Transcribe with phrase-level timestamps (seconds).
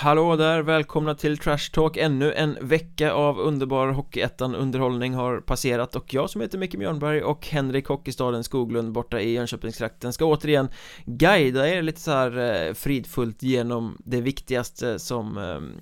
[0.00, 5.96] Hallå där, välkomna till Trash Talk Ännu en vecka av underbar Hockeyettan underhållning har passerat
[5.96, 10.68] och jag som heter Micke Mjörnberg och Henrik Hockeystaden Skoglund borta i Jönköpingstrakten ska återigen
[11.06, 15.72] guida er lite så här eh, fridfullt genom det viktigaste som ehm,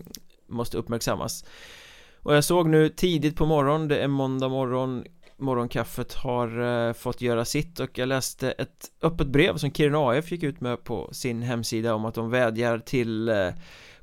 [0.49, 1.45] måste uppmärksammas.
[2.23, 5.05] Och jag såg nu tidigt på morgon, det är måndag morgon
[5.39, 10.33] Morgonkaffet har eh, fått göra sitt och jag läste ett öppet brev som Kiruna AF
[10.33, 13.49] gick ut med på sin hemsida om att de vädjar till eh,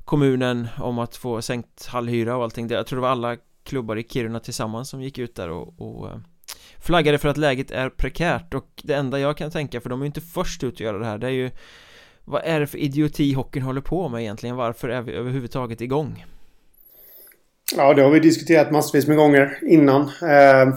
[0.04, 4.02] kommunen om att få sänkt hallhyra och allting Jag tror det var alla klubbar i
[4.02, 6.16] Kiruna tillsammans som gick ut där och, och eh,
[6.78, 10.04] flaggade för att läget är prekärt och det enda jag kan tänka, för de är
[10.04, 11.50] ju inte först ut att göra det här, det är ju
[12.24, 14.56] vad är det för idioti hockeyn håller på med egentligen?
[14.56, 16.24] Varför är vi överhuvudtaget igång?
[17.76, 20.00] Ja, det har vi diskuterat massvis med gånger innan.
[20.02, 20.74] Eh,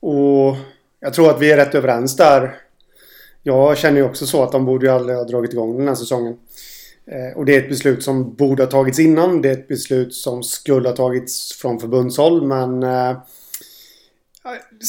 [0.00, 0.56] och
[1.00, 2.56] jag tror att vi är rätt överens där.
[3.42, 5.94] Jag känner ju också så att de borde ju aldrig ha dragit igång den här
[5.94, 6.38] säsongen.
[7.12, 9.42] Eh, och det är ett beslut som borde ha tagits innan.
[9.42, 12.46] Det är ett beslut som skulle ha tagits från förbundshåll.
[12.46, 13.18] Men eh,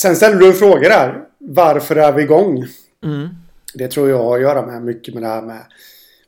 [0.02, 1.24] sen ställer du en fråga där.
[1.38, 2.66] Varför är vi igång?
[3.04, 3.30] Mm.
[3.74, 5.62] Det tror jag har att göra med mycket med det här med,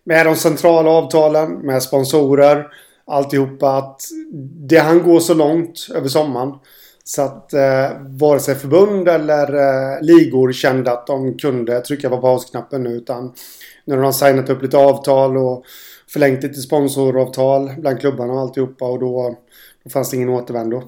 [0.04, 2.68] med de centrala avtalen, med sponsorer,
[3.06, 3.78] alltihopa.
[3.78, 4.02] Att
[4.68, 6.54] det han går så långt över sommaren.
[7.04, 12.18] Så att eh, vare sig förbund eller eh, ligor kände att de kunde trycka på
[12.18, 12.90] pausknappen nu.
[12.90, 13.34] Utan
[13.86, 15.64] när de har signat upp lite avtal och
[16.10, 18.86] förlängt lite sponsoravtal bland klubbarna och alltihopa.
[18.86, 19.38] Och då,
[19.84, 20.84] då fanns det ingen återvändo.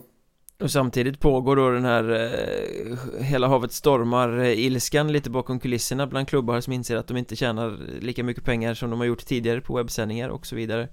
[0.60, 6.28] Och samtidigt pågår då den här eh, Hela havet stormar-ilskan eh, lite bakom kulisserna bland
[6.28, 9.62] klubbar som inser att de inte tjänar lika mycket pengar som de har gjort tidigare
[9.62, 10.90] på webbsändningar och så vidare Eh,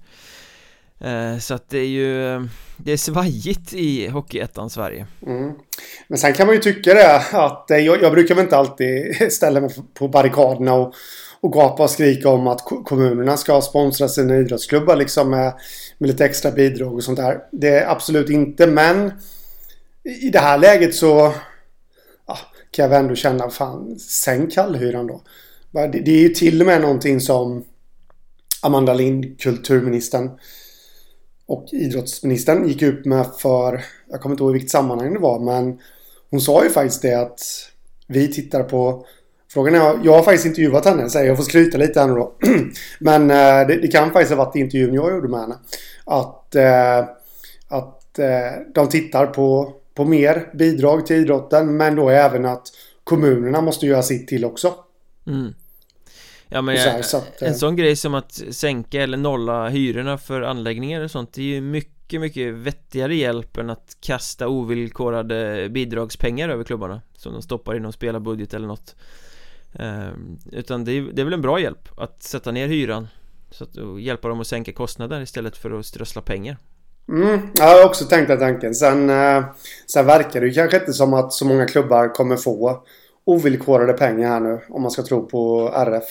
[0.99, 5.51] Eh, så att det är ju Det är svajigt i Hockeyettan Sverige mm.
[6.07, 9.15] Men sen kan man ju tycka det att eh, jag, jag brukar väl inte alltid
[9.31, 10.93] ställa mig på barrikaderna och,
[11.41, 15.53] och gapa och skrika om att kommunerna ska sponsra sina idrottsklubbar liksom med,
[15.97, 17.39] med lite extra bidrag och sånt där.
[17.51, 19.11] Det är absolut inte men
[20.03, 21.33] i det här läget så
[22.27, 22.37] ja,
[22.71, 25.21] kan jag väl ändå känna fan sänk kallhyran då.
[25.71, 27.65] Det, det är ju till och med någonting som
[28.61, 30.29] Amanda Lind, kulturministern
[31.47, 35.39] och idrottsministern gick upp med för, jag kommer inte ihåg i vilket sammanhang det var,
[35.39, 35.79] men
[36.29, 37.41] hon sa ju faktiskt det att
[38.07, 39.05] vi tittar på
[39.53, 42.35] Frågan är, jag har faktiskt intervjuat henne, så jag får skryta lite här nu då.
[42.99, 45.55] Men eh, det, det, kan faktiskt ha varit intervjun jag gjorde med henne.
[46.05, 46.99] Att, eh,
[47.67, 52.67] att eh, de tittar på, på mer bidrag till idrotten, men då även att
[53.03, 54.73] kommunerna måste göra sitt till också.
[55.27, 55.53] Mm.
[56.53, 60.17] Ja men jag, så att, en eh, sån grej som att sänka eller nolla hyrorna
[60.17, 65.69] för anläggningar och sånt Det är ju mycket, mycket vettigare hjälp än att kasta ovillkorade
[65.69, 68.95] bidragspengar över klubbarna Som de stoppar i någon spelarbudget eller något
[69.73, 73.07] ehm, Utan det är, det är väl en bra hjälp att sätta ner hyran
[73.51, 76.57] Så att och hjälpa dem att sänka kostnader istället för att strössla pengar
[77.09, 78.75] Mm, jag har också tänkt den tanken.
[78.75, 79.43] Sen, eh,
[79.93, 82.83] sen verkar det ju kanske inte som att så många klubbar kommer få
[83.25, 84.59] ovillkorade pengar här nu.
[84.69, 86.03] Om man ska tro på RF.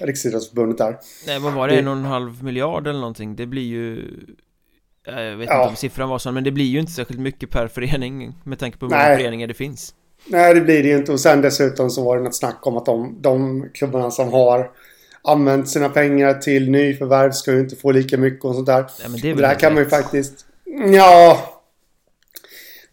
[0.00, 0.98] Riksidrottsförbundet där.
[1.26, 1.78] Nej, vad var det?
[1.78, 3.36] En och en halv miljard eller någonting?
[3.36, 4.10] Det blir ju...
[5.06, 5.56] Jag vet ja.
[5.56, 8.58] inte om siffran var sån, men det blir ju inte särskilt mycket per förening med
[8.58, 9.94] tanke på hur många föreningar det finns.
[10.26, 11.12] Nej, det blir det ju inte.
[11.12, 14.70] Och sen dessutom så var det något snack om att de, de klubbarna som har
[15.22, 18.86] använt sina pengar till nyförvärv ska ju inte få lika mycket och sånt där.
[19.02, 20.46] Ja, men det, är det där kan man ju faktiskt...
[20.92, 21.38] Ja,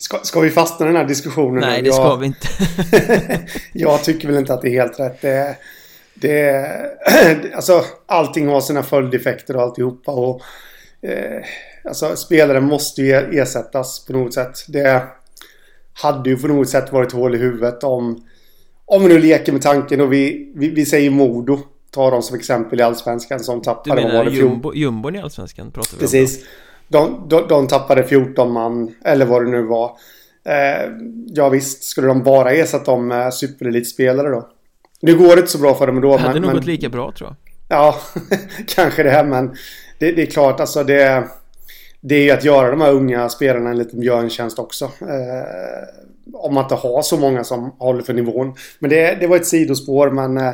[0.01, 1.59] Ska, ska vi fastna i den här diskussionen?
[1.59, 2.47] Nej, det jag, ska vi inte.
[3.73, 5.21] jag tycker väl inte att det är helt rätt.
[5.21, 5.57] Det,
[6.13, 6.65] det,
[7.55, 10.11] alltså, allting har sina följdeffekter och alltihopa.
[10.11, 10.41] Och,
[11.01, 11.43] eh,
[11.85, 14.65] alltså, spelare måste ju ersättas på något sätt.
[14.67, 15.03] Det
[15.93, 18.25] hade ju på något sätt varit hål i huvudet om...
[18.85, 21.59] Om vi nu leker med tanken och vi, vi, vi säger Modo.
[21.91, 24.01] Ta dem som exempel i Allsvenskan som tappade...
[24.01, 25.71] Du menar jumbo, jumbon i Allsvenskan?
[25.71, 26.37] Pratar vi Precis.
[26.37, 26.45] Om
[26.91, 29.97] de, de, de tappade 14 man, eller vad det nu var.
[30.45, 30.91] Eh,
[31.27, 34.49] ja visst, skulle de bara ersätta dem med superelitspelare då?
[35.01, 36.17] Nu går det inte så bra för dem då.
[36.17, 37.35] Det hade men, nog gått lika bra tror jag.
[37.77, 37.95] Ja,
[38.67, 39.23] kanske det.
[39.23, 39.55] Men
[39.99, 41.27] det, det, är klart, alltså det...
[42.03, 44.85] Det är ju att göra de här unga spelarna en liten björntjänst också.
[44.85, 48.53] Eh, om man inte har så många som håller för nivån.
[48.79, 50.53] Men det, det var ett sidospår men eh,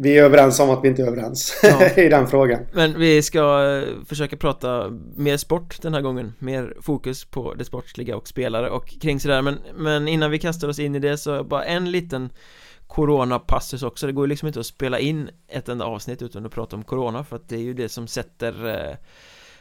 [0.00, 2.02] vi är överens om att vi inte är överens ja.
[2.02, 2.60] i den frågan.
[2.72, 6.32] Men vi ska eh, försöka prata mer sport den här gången.
[6.38, 9.42] Mer fokus på det sportsliga och spelare och kring sådär.
[9.42, 12.30] Men, men innan vi kastar oss in i det så bara en liten
[12.86, 16.52] Corona-passus också, det går ju liksom inte att spela in ett enda avsnitt utan att
[16.52, 18.96] prata om Corona för att det är ju det som sätter eh,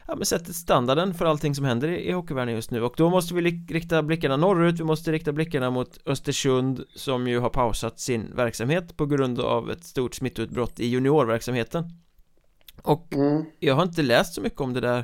[0.07, 2.81] ja, men sätter standarden för allting som händer i, i hockeyvärlden just nu.
[2.81, 7.39] Och då måste vi rikta blickarna norrut, vi måste rikta blickarna mot Östersund som ju
[7.39, 11.83] har pausat sin verksamhet på grund av ett stort smittoutbrott i juniorverksamheten.
[12.81, 13.45] Och mm.
[13.59, 15.03] jag har inte läst så mycket om det där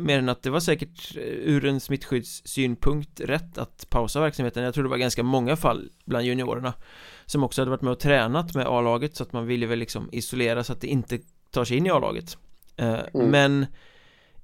[0.00, 4.62] Mer än att det var säkert ur en smittskyddssynpunkt rätt att pausa verksamheten.
[4.62, 6.72] Jag tror det var ganska många fall bland juniorerna
[7.26, 10.08] Som också hade varit med och tränat med A-laget så att man ville väl liksom
[10.12, 11.18] isolera så att det inte
[11.50, 12.38] tar sig in i A-laget.
[12.76, 13.30] Mm.
[13.30, 13.66] Men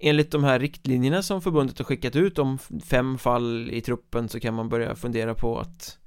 [0.02, 4.41] Enligt de här riktlinjerna som förbundet har skickat ut om fem fall i truppen så
[4.41, 5.99] kan man börja fundera på att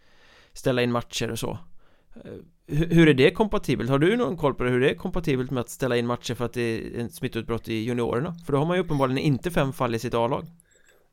[0.54, 1.58] ställa in matcher och så
[2.16, 2.32] eh,
[2.68, 3.90] hur är det kompatibelt?
[3.90, 4.70] Har du någon koll på det?
[4.70, 7.68] Hur är det kompatibelt med att ställa in matcher för att det är ett smittutbrott
[7.68, 8.36] i juniorerna?
[8.46, 10.44] För då har man ju uppenbarligen inte fem fall i sitt A-lag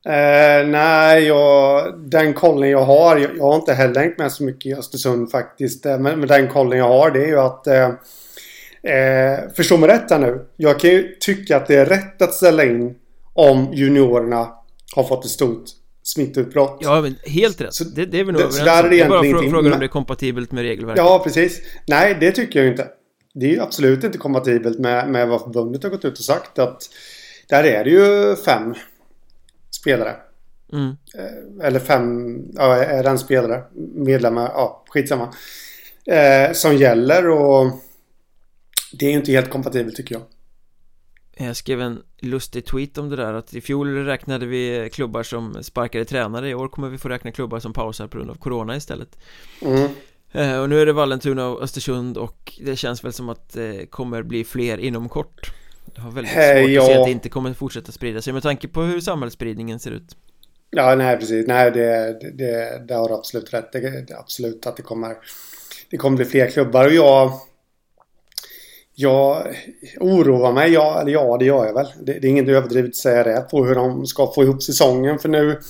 [0.07, 4.45] eh, Nej, jag, den kollen jag har jag, jag, har inte heller hängt med så
[4.45, 7.67] mycket i Östersund faktiskt eh, men, men den kollen jag har det är ju att
[7.67, 7.91] eh,
[8.83, 12.35] eh, Förstå mig rätt här nu Jag kan ju tycka att det är rätt att
[12.35, 12.95] ställa in
[13.33, 14.49] om juniorerna
[14.95, 15.65] har fått ett stort
[16.03, 16.79] smittutbrott.
[16.81, 17.75] Ja, men helt rätt.
[17.75, 18.65] Så det, det är vi nog överens om.
[18.65, 21.05] Där är bara frå frågan om det är kompatibelt med regelverket.
[21.05, 21.61] Ja, precis.
[21.87, 22.89] Nej, det tycker jag inte.
[23.35, 26.59] Det är ju absolut inte kompatibelt med, med vad förbundet har gått ut och sagt
[26.59, 26.83] att
[27.49, 28.75] där är det ju fem
[29.71, 30.17] spelare.
[30.73, 30.89] Mm.
[30.89, 33.63] Eh, eller fem, ja, är det en spelare?
[33.95, 35.35] Medlemmar, ja, skitsamma.
[36.07, 37.67] Eh, som gäller och
[38.93, 40.23] det är ju inte helt kompatibelt tycker jag.
[41.47, 45.63] Jag skrev en lustig tweet om det där att i fjol räknade vi klubbar som
[45.63, 48.77] sparkade tränare I år kommer vi få räkna klubbar som pausar på grund av Corona
[48.77, 49.19] istället
[49.63, 49.89] mm.
[50.33, 53.91] Eh, och nu är det Vallentuna och Östersund och det känns väl som att det
[53.91, 55.53] kommer bli fler inom kort
[55.95, 56.83] Jag har väldigt hey, svårt ja.
[56.83, 59.91] att se att det inte kommer fortsätta sprida sig med tanke på hur samhällsspridningen ser
[59.91, 60.17] ut
[60.71, 61.47] Ja, nej precis.
[61.47, 63.73] Nej, det, det, det har du absolut rätt.
[63.73, 65.17] Det, det, absolut att det kommer
[65.91, 67.33] Det kommer bli fler klubbar och jag
[69.01, 69.47] jag
[70.01, 71.87] oroar mig, ja, eller ja det gör jag väl.
[72.03, 75.19] Det, det är inget överdrivet att säga det på hur de ska få ihop säsongen.
[75.19, 75.61] För nu...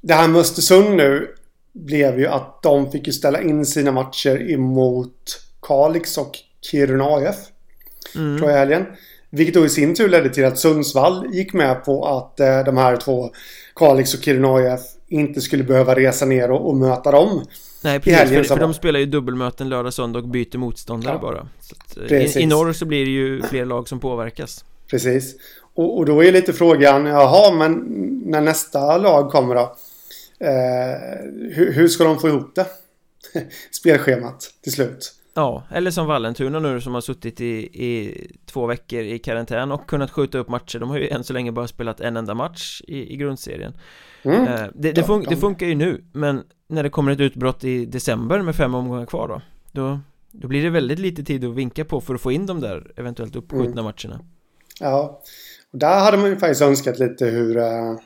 [0.00, 1.28] Det här med Östersund nu
[1.72, 6.32] blev ju att de fick ju ställa in sina matcher emot Kalix och
[6.70, 7.36] Kiruna AF.
[8.14, 8.38] Mm.
[8.38, 8.86] Tror jag helgen.
[9.30, 12.76] Vilket då i sin tur ledde till att Sundsvall gick med på att eh, de
[12.76, 13.30] här två
[13.74, 17.44] Kalix och Kiruna AF inte skulle behöva resa ner och, och möta dem.
[17.86, 21.20] Nej precis, för, för de spelar ju dubbelmöten lördag, söndag och byter motståndare ja.
[21.20, 21.48] bara.
[21.70, 24.64] Att, i, I norr så blir det ju fler lag som påverkas.
[24.90, 25.34] Precis.
[25.74, 27.72] Och, och då är lite frågan, jaha men
[28.26, 29.76] när nästa lag kommer då?
[30.40, 30.50] Eh,
[31.54, 32.66] hur, hur ska de få ihop det?
[33.70, 39.00] Spelschemat till slut Ja, eller som Vallentuna nu som har suttit i, i två veckor
[39.00, 42.00] i karantän och kunnat skjuta upp matcher De har ju än så länge bara spelat
[42.00, 43.72] en enda match i, i grundserien
[44.22, 44.48] mm.
[44.48, 47.86] eh, det, det, fun det, funkar ju nu, men när det kommer ett utbrott i
[47.86, 49.40] december med fem omgångar kvar då
[49.72, 50.00] Då,
[50.30, 52.92] då blir det väldigt lite tid att vinka på för att få in de där
[52.96, 53.84] eventuellt uppskjutna mm.
[53.84, 54.20] matcherna
[54.80, 55.20] Ja,
[55.72, 57.96] och där hade man ju faktiskt önskat lite hur eh,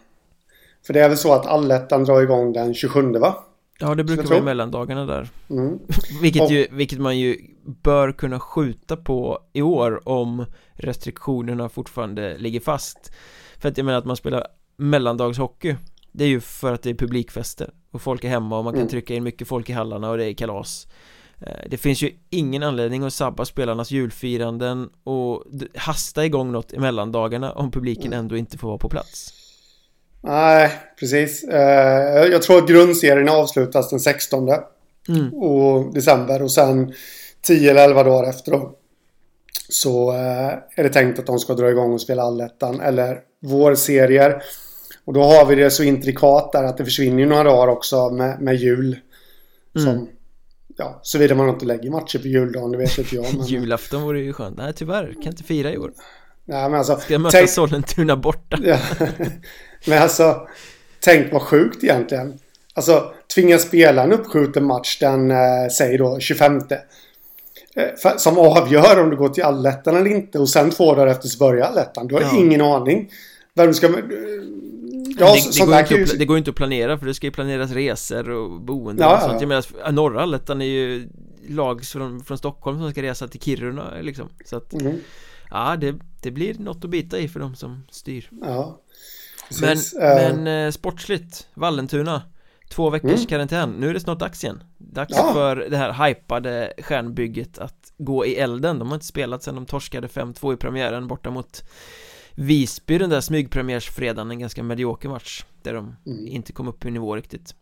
[0.87, 3.45] För det är väl så att allettan drar igång den 27 va?
[3.81, 5.79] Ja, det brukar vara mellandagarna där mm.
[6.23, 12.39] vilket, och, ju, vilket man ju bör kunna skjuta på i år om restriktionerna fortfarande
[12.39, 13.13] ligger fast
[13.59, 14.47] För att jag menar att man spelar
[14.77, 15.77] mellandagshockey
[16.13, 18.81] Det är ju för att det är publikfester och folk är hemma och man kan
[18.81, 18.91] mm.
[18.91, 20.89] trycka in mycket folk i hallarna och det är kalas
[21.39, 25.45] eh, det finns ju ingen anledning att sabba spelarnas julfiranden och
[25.75, 28.19] hasta igång något i mellandagarna om publiken mm.
[28.19, 29.40] ändå inte får vara på plats
[30.23, 31.45] Nej, precis.
[31.45, 34.49] Eh, jag tror att grundserien avslutas den 16
[35.09, 35.35] mm.
[35.35, 36.95] och december och sen
[37.43, 38.77] 10 eller 11 dagar efter då.
[39.69, 44.43] Så eh, är det tänkt att de ska dra igång och spela allettan eller vårserier.
[45.05, 48.41] Och då har vi det så intrikat där att det försvinner några dagar också med,
[48.41, 48.99] med jul.
[49.77, 49.87] Mm.
[49.87, 50.09] Som,
[50.77, 53.27] ja, såvida man inte lägger matcher på juldagen, det vet inte jag.
[53.37, 53.47] Men...
[53.47, 54.59] Julafton vore ju skönt.
[54.59, 55.93] Nej, tyvärr, kan inte fira i år.
[56.45, 57.51] Nej, men alltså, Ska jag möta tänk...
[57.51, 58.59] Sollentuna borta?
[58.63, 58.79] ja.
[59.87, 60.49] Men alltså,
[61.01, 62.39] tänk vad sjukt egentligen.
[62.75, 66.61] Alltså, tvinga spela en uppskjuten match den, eh, säg då, 25.
[67.77, 71.29] Eh, som avgör om du går till allettan eller inte och sen två dagar efter
[71.29, 72.07] så börjar allettan.
[72.07, 72.37] Du har ja.
[72.37, 73.11] ingen aning.
[73.55, 73.87] Vem ska...
[75.19, 76.05] Ja, det, det, går inte ju...
[76.05, 79.17] att, det går inte att planera för det ska ju planeras resor och boende ja,
[79.17, 79.41] och sånt.
[79.41, 81.09] Jag menar, norra allettan är ju
[81.49, 84.29] lag från, från Stockholm som ska resa till Kiruna liksom.
[84.45, 84.97] Så att, mm.
[85.51, 88.29] ja, det, det blir något att bita i för de som styr.
[88.43, 88.81] Ja.
[89.61, 89.83] Men, uh...
[89.99, 92.23] men eh, sportsligt, Vallentuna
[92.71, 93.27] Två veckors mm.
[93.27, 95.33] karantän, nu är det snart dags igen Dags ja.
[95.33, 99.67] för det här hypade stjärnbygget att gå i elden De har inte spelat sedan de
[99.67, 101.65] torskade 5-2 i premiären borta mot
[102.35, 106.27] Visby den där smygpremiärsfredagen, en ganska medioker match Där de mm.
[106.27, 107.55] inte kom upp i nivå riktigt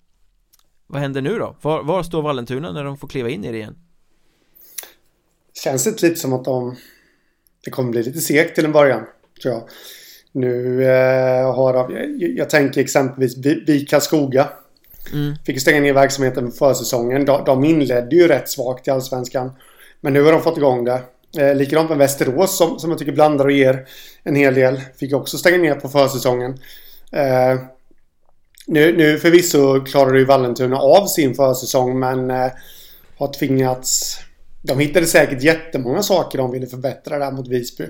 [0.87, 1.57] Vad händer nu då?
[1.63, 3.79] Var, var står Vallentuna när de får kliva in i det igen?
[5.65, 6.77] Känns det lite som att de
[7.65, 9.07] Det kommer bli lite segt till en början
[9.43, 9.63] Tror jag
[10.39, 14.49] nu eh, har de, jag, jag tänker exempelvis BIK Karlskoga.
[15.13, 15.35] Mm.
[15.47, 17.25] Fick stänga ner verksamheten för försäsongen.
[17.25, 19.53] De, de inledde ju rätt svagt i Allsvenskan.
[20.01, 21.01] Men nu har de fått igång det.
[21.39, 23.87] Eh, likadant med Västerås som, som jag tycker blandar och ger
[24.23, 24.81] en hel del.
[24.97, 26.59] Fick också stänga ner på försäsongen.
[27.13, 27.61] Eh,
[28.67, 32.51] nu, nu förvisso klarade ju Vallentuna av sin försäsong men eh,
[33.19, 34.19] har tvingats...
[34.63, 37.85] De hittade säkert jättemånga saker de ville förbättra där mot Visby.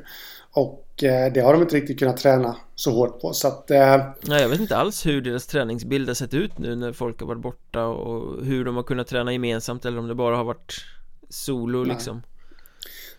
[0.52, 3.70] Och det har de inte riktigt kunnat träna så hårt på så att...
[3.70, 7.20] Eh, Nej, jag vet inte alls hur deras träningsbild har sett ut nu när folk
[7.20, 10.44] har varit borta och hur de har kunnat träna gemensamt eller om det bara har
[10.44, 10.84] varit
[11.28, 11.88] solo Nej.
[11.92, 12.22] liksom.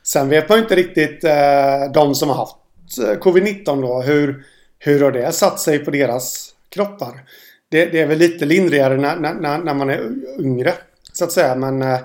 [0.03, 2.57] Sen vet man ju inte riktigt eh, de som har haft
[2.99, 4.01] eh, covid-19 då.
[4.01, 4.45] Hur,
[4.79, 7.23] hur har det satt sig på deras kroppar?
[7.69, 10.73] Det, det är väl lite lindrigare när, när, när man är yngre.
[11.13, 11.81] Så att säga men...
[11.81, 11.99] Eh,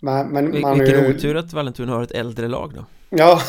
[0.00, 1.10] men, men Vil man vilken ju...
[1.10, 2.84] otur att Vallentuna har ett äldre lag då.
[3.10, 3.42] Ja.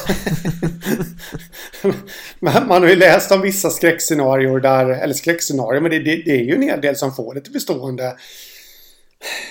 [2.42, 6.44] man har ju läst om vissa skräckscenarier där, eller skräckscenarier, men det, det, det, är
[6.44, 8.18] ju en hel del som får lite bestående,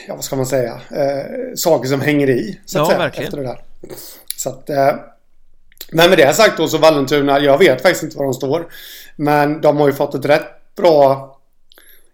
[0.09, 2.61] ja vad ska man säga, eh, saker som hänger i.
[2.67, 3.25] Så att ja, säga, verkligen.
[3.25, 3.61] Efter det där.
[4.37, 4.95] Så att, eh,
[5.91, 8.67] men med det sagt då så Vallentuna, jag vet faktiskt inte var de står.
[9.17, 11.33] Men de har ju fått ett rätt bra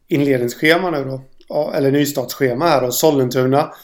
[0.09, 1.71] inledningsschema nu då.
[1.75, 3.75] Eller nystartsschema här och Sollentuna.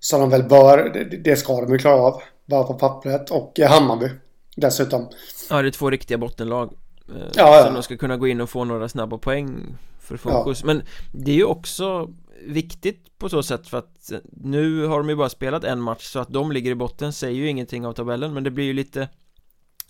[0.00, 2.22] Som de väl bör, det, det ska de ju klara av.
[2.46, 4.10] Bara på pappret och Hammarby
[4.56, 5.08] dessutom.
[5.50, 6.72] Ja, det är två riktiga bottenlag.
[7.08, 7.70] Eh, ja, ja.
[7.70, 10.60] de ska kunna gå in och få några snabba poäng för fokus.
[10.60, 10.66] Ja.
[10.66, 12.10] Men det är ju också
[12.46, 16.18] viktigt på så sätt för att nu har de ju bara spelat en match så
[16.18, 19.08] att de ligger i botten säger ju ingenting av tabellen men det blir ju lite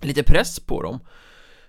[0.01, 1.01] lite press på dem.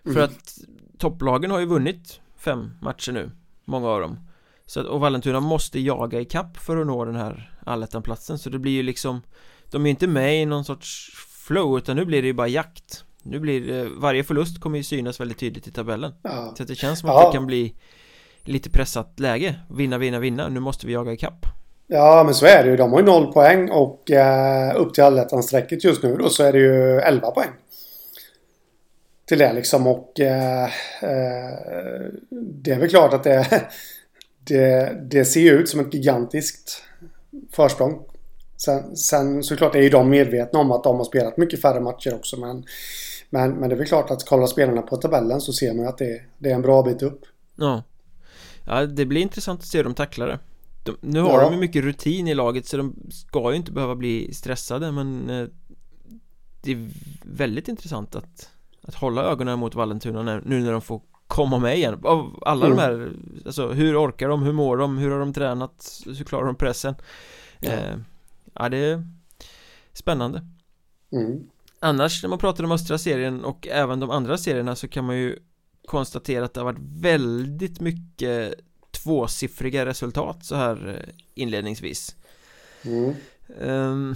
[0.04, 0.24] För mm.
[0.24, 0.58] att
[0.98, 3.32] topplagen har ju vunnit fem matcher nu,
[3.66, 4.20] många av dem.
[4.66, 8.50] Så att, och Vallentuna måste jaga i kapp för att nå den här allettan-platsen så
[8.50, 9.22] det blir ju liksom
[9.72, 11.12] De är ju inte med i någon sorts
[11.48, 13.04] flow utan nu blir det ju bara jakt.
[13.24, 16.14] Nu blir det, varje förlust kommer ju synas väldigt tydligt i tabellen.
[16.22, 16.54] Ja.
[16.58, 17.28] Så att det känns som att ja.
[17.28, 17.74] det kan bli
[18.48, 19.56] Lite pressat läge.
[19.70, 21.46] Vinna, vinna, vinna, nu måste vi jaga i kapp
[21.88, 25.04] Ja men så är det ju, de har ju noll poäng och eh, upp till
[25.04, 27.50] allettan-strecket just nu då så är det ju 11 poäng.
[29.26, 30.70] Till det liksom och eh, eh,
[32.32, 33.64] det är väl klart att det
[34.48, 36.84] det, det ser ju ut som ett gigantiskt
[37.52, 38.02] försprång.
[38.58, 42.16] Sen, sen såklart är ju de medvetna om att de har spelat mycket färre matcher
[42.16, 42.38] också.
[42.38, 42.66] Men,
[43.30, 45.90] men, men det är väl klart att kollar spelarna på tabellen så ser man ju
[45.90, 47.22] att det, det är en bra bit upp.
[47.56, 47.84] Ja.
[48.66, 50.40] Ja, det blir intressant att se hur de tacklar det.
[50.84, 51.42] De, nu har ja.
[51.42, 55.30] de ju mycket rutin i laget så de ska ju inte behöva bli stressade men
[55.30, 55.48] eh,
[56.62, 56.90] Det är
[57.24, 58.50] väldigt intressant att
[58.82, 62.78] Att hålla ögonen mot Vallentuna nu när de får komma med igen Av alla mm.
[62.78, 63.12] de här
[63.46, 66.96] Alltså hur orkar de, hur mår de, hur har de tränat, hur klarar de pressen
[67.60, 67.96] Ja, eh,
[68.60, 69.04] ja det är
[69.94, 70.48] Spännande
[71.12, 71.50] mm.
[71.80, 75.18] Annars när man pratar om östra serien och även de andra serierna så kan man
[75.18, 75.40] ju
[75.86, 78.54] Konstatera att det har varit väldigt mycket
[78.92, 82.16] Tvåsiffriga resultat så här eh, inledningsvis
[82.82, 83.14] mm.
[83.60, 84.16] um,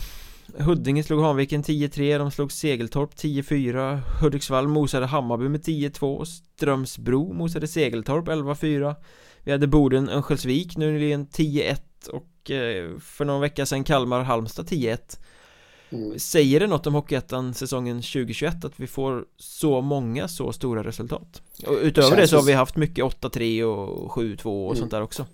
[0.58, 7.68] Huddinge slog Hanviken 10-3, de slog Segeltorp 10-4 Hudiksvall mosade Hammarby med 10-2 Strömsbro mosade
[7.68, 8.96] Segeltorp 11-4
[9.44, 11.78] Vi hade Boden Örnsköldsvik nu nyligen 10-1
[12.10, 12.26] och
[13.02, 14.98] för någon vecka sedan Kalmar Halmstad 10-1
[15.90, 16.20] mm.
[16.20, 21.42] Säger det något om Hockeyettan säsongen 2021 att vi får så många så stora resultat?
[21.68, 24.80] Och utöver det, det så har vi haft mycket 8-3 och 7-2 och mm.
[24.80, 25.26] sånt där också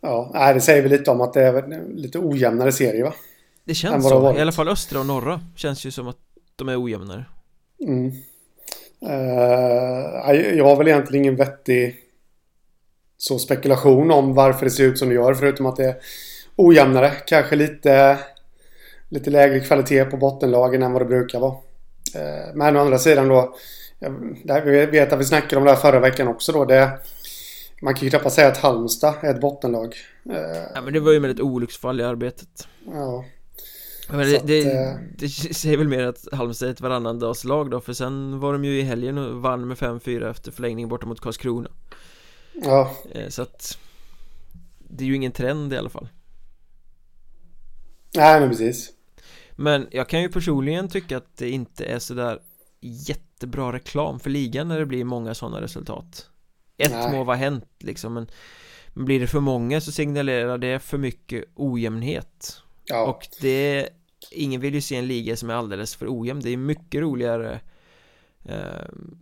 [0.00, 3.14] Ja, det säger väl lite om att det är lite ojämnare serie va?
[3.64, 6.18] Det känns så, i alla fall östra och norra Känns ju som att
[6.56, 7.24] de är ojämnare
[7.80, 8.06] mm.
[9.02, 11.96] uh, Jag har väl egentligen ingen vettig
[13.20, 15.96] Så spekulation om varför det ser ut som det gör förutom att det är
[16.56, 18.18] ojämnare Kanske lite
[19.08, 23.28] Lite lägre kvalitet på bottenlagen än vad det brukar vara uh, Men å andra sidan
[23.28, 23.56] då
[24.44, 26.98] jag vet att vi snackade om det här förra veckan också då det
[27.82, 29.94] man kan ju knappast säga att Halmstad är ett bottenlag.
[30.30, 30.36] Uh,
[30.74, 32.68] ja men det var ju med ett olycksfall i arbetet.
[32.86, 33.24] Ja.
[34.10, 37.92] Men det, det, eh, det, säger väl mer att Halmstad är ett varannandagslag då För
[37.92, 41.70] sen var de ju i helgen och vann med 5-4 efter förlängning borta mot Karlskrona
[42.62, 42.96] Ja.
[43.12, 43.78] Eh, Så att
[44.78, 46.08] Det är ju ingen trend i alla fall.
[48.14, 48.92] Nej men precis.
[49.52, 52.38] Men jag kan ju personligen tycka att det inte är sådär
[52.80, 56.30] Jättebra reklam för ligan när det blir många sådana resultat.
[56.76, 57.12] Ett Nej.
[57.12, 58.26] må vara hänt liksom men
[58.94, 62.62] Blir det för många så signalerar det för mycket ojämnhet.
[62.84, 63.06] Ja.
[63.06, 63.88] Och det
[64.30, 66.40] ingen vill ju se en liga som är alldeles för ojämn.
[66.40, 67.60] Det är mycket roligare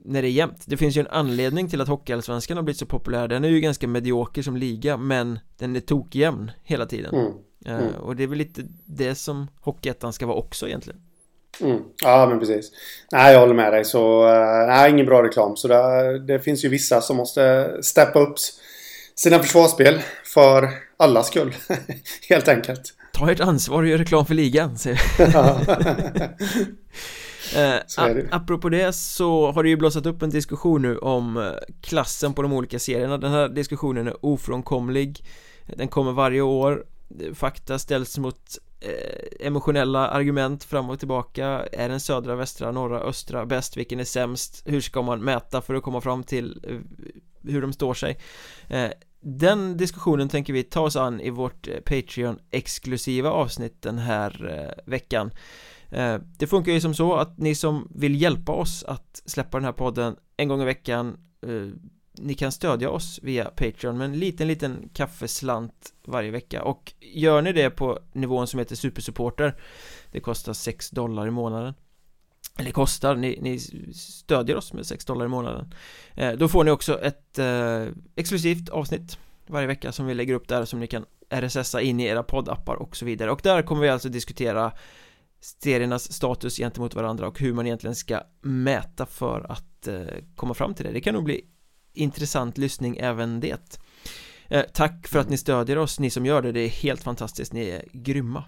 [0.05, 0.63] När det är jämnt.
[0.67, 3.29] Det finns ju en anledning till att Hockeyallsvenskan har blivit så populär.
[3.29, 7.15] Den är ju ganska medioker som liga Men den är tokjämn hela tiden.
[7.15, 7.33] Mm.
[7.67, 7.95] Eh, mm.
[7.95, 11.01] Och det är väl lite det som Hockeyettan ska vara också egentligen.
[11.61, 11.83] Mm.
[12.03, 12.71] Ja men precis.
[13.13, 13.85] Nej jag håller med dig.
[13.85, 15.57] Så uh, Nej ingen bra reklam.
[15.57, 18.35] Så det, det finns ju vissa som måste steppa upp
[19.15, 21.55] sina försvarsspel för allas skull
[22.29, 22.95] Helt enkelt.
[23.13, 25.01] Ta ert ansvar och gör reklam för ligan, säger
[27.57, 32.35] eh, Apropå det så har det ju blossat upp en diskussion nu om eh, klassen
[32.35, 35.25] på de olika serierna Den här diskussionen är ofrånkomlig
[35.77, 36.85] Den kommer varje år
[37.35, 43.47] Fakta ställs mot eh, emotionella argument fram och tillbaka Är den södra, västra, norra, östra
[43.47, 43.77] bäst?
[43.77, 44.63] Vilken är sämst?
[44.67, 46.81] Hur ska man mäta för att komma fram till
[47.43, 48.19] hur de står sig?
[48.69, 48.91] Eh,
[49.21, 55.31] den diskussionen tänker vi ta oss an i vårt Patreon-exklusiva avsnitt den här veckan
[55.91, 59.65] Eh, det funkar ju som så att ni som vill hjälpa oss att släppa den
[59.65, 61.17] här podden en gång i veckan
[61.47, 61.69] eh,
[62.21, 66.63] Ni kan stödja oss via Patreon med en liten, liten kaffeslant varje vecka.
[66.63, 69.55] Och gör ni det på nivån som heter supersupporter
[70.13, 71.75] Det kostar 6 dollar i månaden.
[72.59, 73.59] Eller kostar, ni, ni
[73.95, 75.75] stödjer oss med 6 dollar i månaden.
[76.15, 80.49] Eh, Då får ni också ett eh, exklusivt avsnitt varje vecka som vi lägger upp
[80.49, 83.31] där som ni kan RSSa in i era poddappar och så vidare.
[83.31, 84.73] Och där kommer vi alltså diskutera
[85.41, 90.03] seriernas status gentemot varandra och hur man egentligen ska mäta för att eh,
[90.37, 90.93] komma fram till det.
[90.93, 91.45] Det kan nog bli
[91.93, 93.79] intressant lyssning även det.
[94.49, 97.53] Eh, Tack för att ni stödjer oss, ni som gör det, det är helt fantastiskt,
[97.53, 98.45] ni är grymma.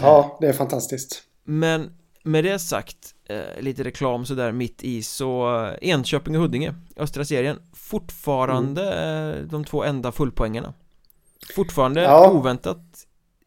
[0.00, 1.22] Ja, det är fantastiskt.
[1.44, 1.92] Men
[2.22, 7.24] med det sagt, eh, lite reklam sådär mitt i så eh, Enköping och Huddinge, östra
[7.24, 7.58] serien.
[7.72, 9.48] Fortfarande mm.
[9.48, 10.74] de två enda fullpoängarna.
[11.54, 12.30] Fortfarande ja.
[12.30, 13.06] oväntat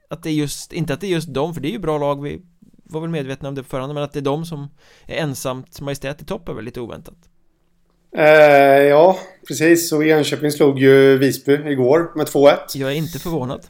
[0.09, 1.97] Att det är just, inte att det är just dem, för det är ju bra
[1.97, 2.41] lag Vi
[2.89, 4.70] var väl medvetna om det på förhand Men att det är de som
[5.06, 7.17] är ensamt majestät i topp är väl lite oväntat
[8.15, 8.24] eh,
[8.84, 9.17] Ja,
[9.48, 13.61] precis och Enköping slog ju Visby igår med 2-1 Jag är inte förvånad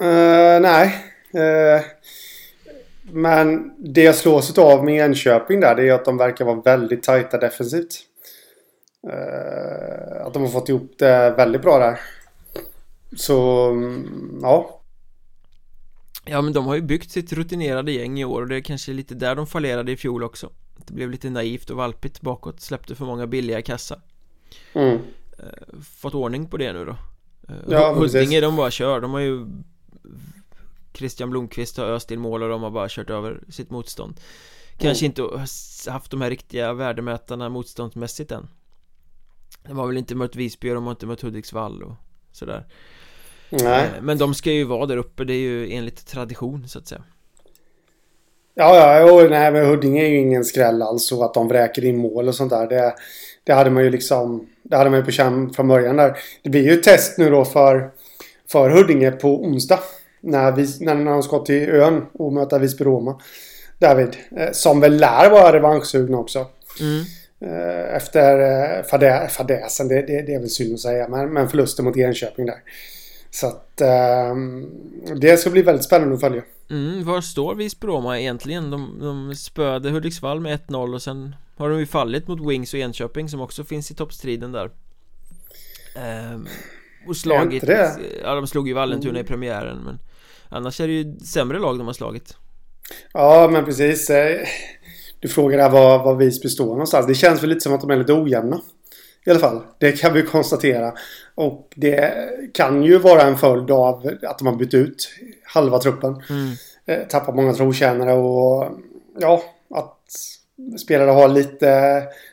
[0.00, 1.84] eh, Nej eh,
[3.12, 7.02] men det jag slås av med Enköping där det är att de verkar vara väldigt
[7.02, 7.94] tajta defensivt.
[9.06, 12.00] Uh, att de har fått ihop det väldigt bra där.
[13.16, 14.80] Så, um, ja.
[16.26, 18.92] Ja men de har ju byggt sitt rutinerade gäng i år och det är kanske
[18.92, 20.50] lite där de fallerade i fjol också.
[20.86, 24.00] Det blev lite naivt och valpigt bakåt, släppte för många billiga kassar.
[24.72, 24.94] Mm.
[24.94, 26.96] Uh, fått ordning på det nu då.
[27.50, 29.46] Uh, ja, Huddinge de bara kör, de har ju
[30.92, 34.20] Christian Blomqvist har öst in mål och de har bara kört över sitt motstånd
[34.78, 35.10] Kanske mm.
[35.10, 35.46] inte
[35.90, 38.48] haft de här riktiga värdemätarna motståndsmässigt än
[39.62, 41.94] De har väl inte mött Visby och de har inte mött Hudiksvall och
[42.32, 42.66] sådär
[43.50, 43.84] Nej.
[43.84, 46.88] Eh, men de ska ju vara där uppe, det är ju enligt tradition så att
[46.88, 47.02] säga
[48.58, 51.84] Ja, ja, och nej, men Huddinge är ju ingen skräll alls och att de vräker
[51.84, 52.66] in mål och sånt där.
[52.66, 52.94] Det,
[53.44, 54.46] det hade man ju liksom...
[54.62, 56.18] Det hade man ju på känn från början där.
[56.42, 57.90] Det blir ju ett test nu då för,
[58.52, 59.78] för Huddinge på onsdag
[60.20, 63.20] när, vi, när de ska till ön och möta Visby-Roma.
[63.78, 64.16] David.
[64.36, 66.46] Eh, som väl lär vara revanschsugna också.
[66.80, 67.04] Mm.
[67.40, 71.08] Eh, efter fadä, fadäsen, det, det, det, är väl synd att säga.
[71.08, 72.58] Men, men förlusten mot Enköping där.
[73.36, 73.82] Så att
[74.32, 74.70] um,
[75.20, 76.42] det ska bli väldigt spännande att följa.
[76.70, 78.70] Mm, var står Visby-Roma egentligen?
[78.70, 82.80] De, de spöade Hudiksvall med 1-0 och sen har de ju fallit mot Wings och
[82.80, 84.70] Enköping som också finns i toppstriden där.
[86.34, 86.48] Um,
[87.08, 87.64] och slagit,
[88.22, 89.24] ja de slog ju Vallentuna mm.
[89.24, 89.98] i premiären men
[90.48, 92.36] Annars är det ju sämre lag de har slagit
[93.12, 94.46] Ja men precis eh,
[95.20, 97.90] Du frågar där var, var Visby står någonstans Det känns väl lite som att de
[97.90, 98.60] är lite ojämna
[99.26, 100.92] I alla fall Det kan vi konstatera
[101.34, 102.14] Och det
[102.54, 105.10] kan ju vara en följd av att de har bytt ut
[105.42, 106.52] halva truppen mm.
[106.88, 108.70] Eh, tappat många trotjänare och
[109.18, 110.02] Ja att
[110.80, 111.66] spelare har lite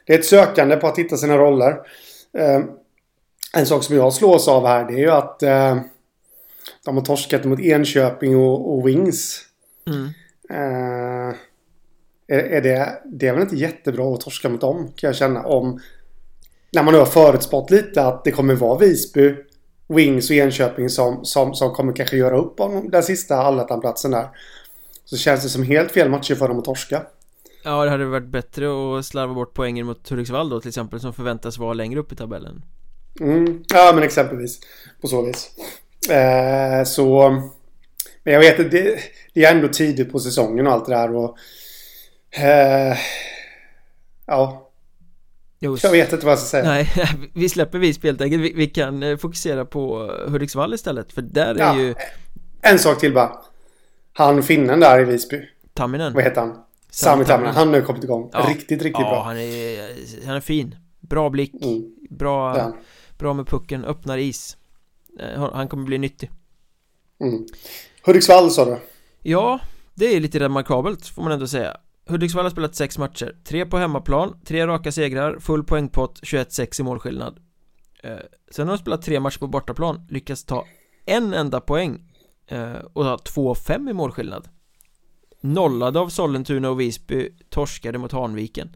[0.05, 1.79] Det är ett sökande på att hitta sina roller
[2.37, 2.61] eh,
[3.53, 5.39] En sak som jag slås av här det är ju att
[6.85, 9.41] de har torskat mot Enköping och, och Wings.
[9.87, 10.09] Mm.
[12.27, 15.43] Är, är, det, det är väl inte jättebra att torska mot dem kan jag känna.
[15.43, 15.79] Om
[16.73, 19.35] när man nu har förutspått lite att det kommer vara Visby,
[19.87, 24.27] Wings och Enköping som, som, som kommer kanske göra upp om den sista allettan-platsen där.
[25.05, 27.01] Så känns det som helt fel matcher för dem att torska.
[27.63, 31.13] Ja, det hade varit bättre att slarva bort poängen mot Hudiksvall då till exempel som
[31.13, 32.61] förväntas vara längre upp i tabellen.
[33.19, 34.59] Mm, ja, men exempelvis.
[35.01, 35.51] På så vis.
[36.09, 37.29] Eh, så...
[38.23, 38.99] Men jag vet att det,
[39.33, 41.37] det, är ändå tidigt på säsongen och allt det där och...
[42.31, 42.97] Eh,
[44.25, 44.62] ja.
[45.63, 45.83] Just.
[45.83, 46.63] Jag vet inte vad jag ska säga.
[46.63, 46.89] Nej,
[47.33, 48.43] vi släpper Visby helt enkelt.
[48.43, 51.13] Vi, vi, kan eh, fokusera på Hudiksvall istället.
[51.13, 51.95] För där är ja, ju...
[52.61, 53.31] En sak till bara.
[54.13, 55.41] Han finnen där i Visby.
[55.73, 56.13] Tamminen.
[56.13, 56.57] Vad heter han?
[56.89, 57.53] Sami Tamminen.
[57.55, 58.29] Han har nu kommit igång.
[58.33, 58.45] Ja.
[58.49, 59.23] Riktigt, riktigt ja, bra.
[59.23, 60.75] Han är, han är fin.
[60.99, 61.53] Bra blick.
[61.63, 61.95] Mm.
[62.09, 62.71] Bra,
[63.17, 63.85] bra med pucken.
[63.85, 64.57] Öppnar is.
[65.19, 66.31] Eh, han kommer bli nyttig
[67.21, 67.45] mm.
[68.05, 68.77] Hudiksvall sa du?
[69.21, 69.59] Ja,
[69.93, 73.77] det är lite remarkabelt får man ändå säga Hudiksvall har spelat sex matcher, tre på
[73.77, 77.39] hemmaplan, tre raka segrar, full poängpott, 21-6 i målskillnad.
[78.03, 78.17] Eh,
[78.51, 80.65] Sen har de spelat tre matcher på bortaplan, lyckats ta
[81.05, 82.01] en enda poäng
[82.47, 84.47] eh, och har 2-5 i målskillnad.
[85.41, 88.75] Nollade av Sollentuna och Visby Torskade mot Hanviken.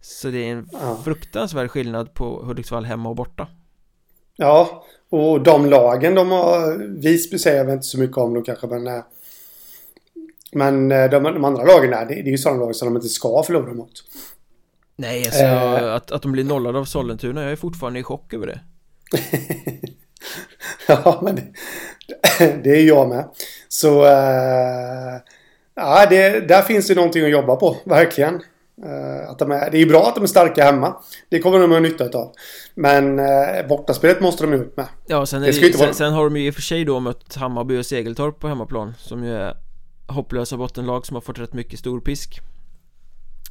[0.00, 0.68] Så det är en
[1.04, 3.48] fruktansvärd skillnad på Hudiksvall hemma och borta.
[4.36, 8.42] Ja, och de lagen de har Visby säger jag väl inte så mycket om då
[8.42, 9.02] kanske men eh,
[10.52, 12.96] Men eh, de, de andra lagen där, det, det är ju sådana lag som de
[12.96, 13.92] inte ska förlora mot
[14.96, 18.34] Nej, alltså äh, att, att de blir nollade av Sollentuna, jag är fortfarande i chock
[18.34, 18.60] över det
[20.88, 21.42] Ja, men det,
[22.64, 23.28] det är jag med
[23.68, 25.20] Så äh,
[25.78, 28.34] Ja, det, där finns det någonting att jobba på, verkligen.
[28.84, 30.96] Uh, att de är, det är bra att de är starka hemma.
[31.28, 32.32] Det kommer de att ha nytta av.
[32.74, 34.86] Men uh, bortaspelet måste de ut med.
[35.06, 37.34] Ja, sen, det det, sen, sen, har de ju i och för sig då mött
[37.34, 38.94] Hammarby och Segeltorp på hemmaplan.
[38.98, 39.54] Som ju är
[40.08, 42.40] hopplösa bottenlag som har fått rätt mycket storpisk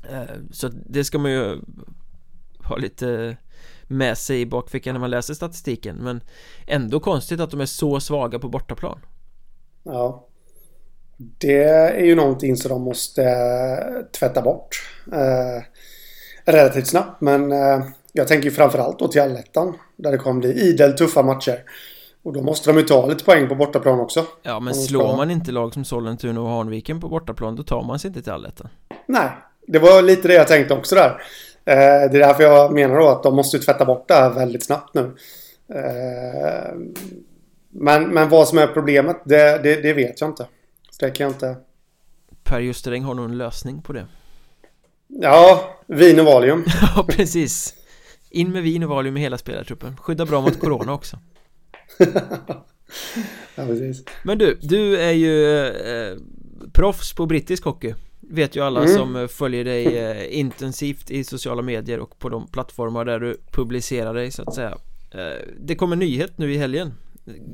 [0.10, 1.62] eh, så det ska man ju
[2.64, 3.38] ha lite
[3.88, 5.96] med sig i bakfickan när man läser statistiken.
[5.96, 6.22] Men
[6.68, 9.00] ändå konstigt att de är så svaga på bortaplan.
[9.84, 10.28] Ja.
[11.18, 14.70] Det är ju någonting som de måste eh, tvätta bort
[15.12, 15.64] eh,
[16.46, 17.22] relativt snabbt.
[17.22, 19.78] Men eh, jag tänker framförallt då till allettan.
[19.96, 21.64] Där det kommer bli idel tuffa matcher.
[22.28, 24.26] Och då måste de ju ta lite poäng på bortaplan också.
[24.42, 28.00] Ja, men slår man inte lag som Sollentuna och Hanviken på bortaplan då tar man
[28.00, 28.70] sig inte till allettan.
[29.06, 29.30] Nej,
[29.68, 31.10] det var lite det jag tänkte också där.
[31.66, 34.64] Eh, det är därför jag menar då att de måste tvätta bort det här väldigt
[34.64, 35.16] snabbt nu.
[35.74, 36.76] Eh,
[37.70, 40.48] men, men vad som är problemet, det, det, det vet jag inte.
[41.00, 41.56] Det kan jag inte.
[42.44, 44.06] Per Justereng har nog en lösning på det.
[45.08, 46.66] Ja, vin och valium.
[46.96, 47.74] ja, precis.
[48.30, 49.98] In med vin och valium i hela spelartruppen.
[49.98, 51.18] Skydda bra mot corona också.
[53.56, 54.04] ja, precis.
[54.24, 56.18] Men du, du är ju eh,
[56.74, 57.94] proffs på brittisk hockey.
[58.20, 58.96] Vet ju alla mm.
[58.96, 64.14] som följer dig eh, intensivt i sociala medier och på de plattformar där du publicerar
[64.14, 64.78] dig så att säga.
[65.12, 66.94] Eh, det kommer nyhet nu i helgen.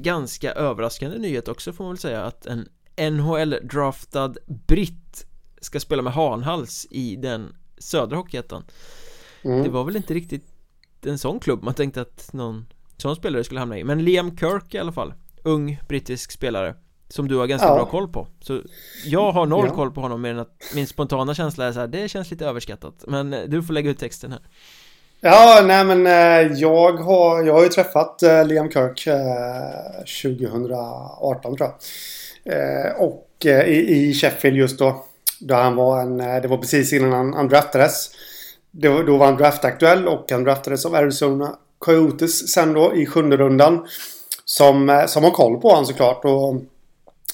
[0.02, 2.67] Ganska överraskande nyhet också får man väl säga att en
[2.98, 5.26] NHL-draftad britt
[5.62, 8.63] ska spela med Hanhals i den södra hockeyettan
[9.43, 9.63] mm.
[9.63, 10.43] Det var väl inte riktigt
[11.02, 12.65] en sån klubb man tänkte att någon
[12.97, 16.75] sån spelare skulle hamna i Men Liam Kirk i alla fall Ung brittisk spelare
[17.10, 17.75] Som du har ganska ja.
[17.75, 18.62] bra koll på Så
[19.06, 19.75] jag har noll ja.
[19.75, 22.45] koll på honom mer än att min spontana känsla är så här, Det känns lite
[22.45, 24.41] överskattat Men du får lägga ut texten här
[25.25, 29.03] Ja, nej men eh, jag har, jag har ju träffat eh, Liam Kirk
[30.23, 31.73] 2018 tror jag
[32.45, 35.06] Eh, och eh, i, i Sheffield just då.
[35.39, 38.12] Då han var en, eh, det var precis innan han, han draftades.
[38.71, 43.38] Då, då var han draftaktuell och han draftades av Arizona Coyotes sen då i sjunde
[43.38, 43.88] rundan.
[44.46, 46.26] Som, som har koll på honom såklart.
[46.26, 46.62] Och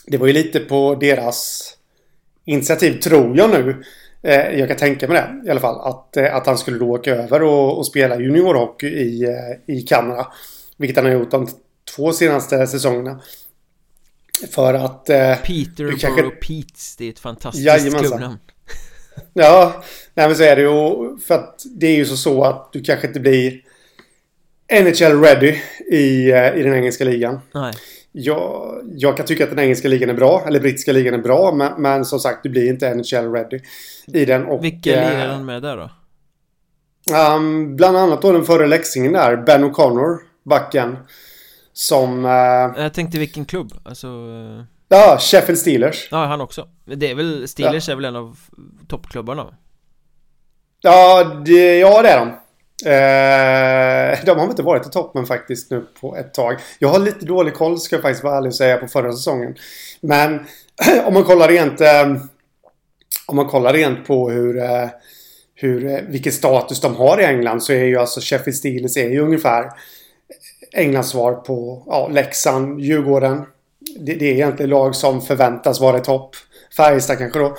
[0.07, 1.69] det var ju lite på deras
[2.45, 3.83] initiativ tror jag nu.
[4.57, 5.79] jag kan tänka mig det i alla fall.
[5.81, 9.27] Att, att han skulle då åka över och, och spela juniorhockey i,
[9.65, 10.27] i Kanada.
[10.77, 11.47] Vilket han har gjort de
[11.95, 13.19] två senaste säsongerna.
[14.51, 15.09] För att...
[15.09, 16.23] Eh, Peter kanske...
[16.23, 18.37] Peets, det är ett fantastiskt klubbnamn.
[19.33, 19.83] ja,
[20.13, 21.17] nej men så är det ju.
[21.27, 23.61] För att det är ju så, så att du kanske inte blir
[24.71, 25.55] NHL ready
[25.91, 27.39] i, eh, i den engelska ligan.
[27.53, 27.73] Nej.
[28.11, 31.53] Jag, jag kan tycka att den engelska ligan är bra, eller brittiska ligan är bra,
[31.53, 33.59] men, men som sagt, du blir inte NHL ready
[34.07, 34.45] i den.
[34.45, 35.89] Och, Vilka eh, lirar han med där då?
[37.35, 40.97] Um, bland annat då den förre Leksingen där, Ben O'Connor, backen.
[41.73, 42.25] Som...
[42.25, 44.07] Uh, jag tänkte vilken klubb, alltså...
[44.07, 44.63] Uh...
[44.91, 47.91] Ja, Sheffield Steelers Ja, han också Det är väl, Steelers ja.
[47.91, 48.37] är väl en av
[48.87, 49.53] toppklubbarna?
[50.81, 52.38] Ja, det, ja det är de
[52.85, 57.25] eh, De har inte varit i toppen faktiskt nu på ett tag Jag har lite
[57.25, 59.55] dålig koll ska jag faktiskt vara ärlig och säga på förra säsongen
[60.01, 60.45] Men
[61.05, 62.15] om man kollar rent eh,
[63.25, 64.87] Om man kollar rent på hur eh,
[65.61, 69.09] hur, eh, vilken status de har i England så är ju alltså Sheffield Steelers är
[69.09, 69.69] ju ungefär
[70.71, 73.45] Englands svar på ja, Leksand, Djurgården.
[73.99, 76.35] Det, det är egentligen lag som förväntas vara i topp.
[76.77, 77.55] Färjestad kanske då.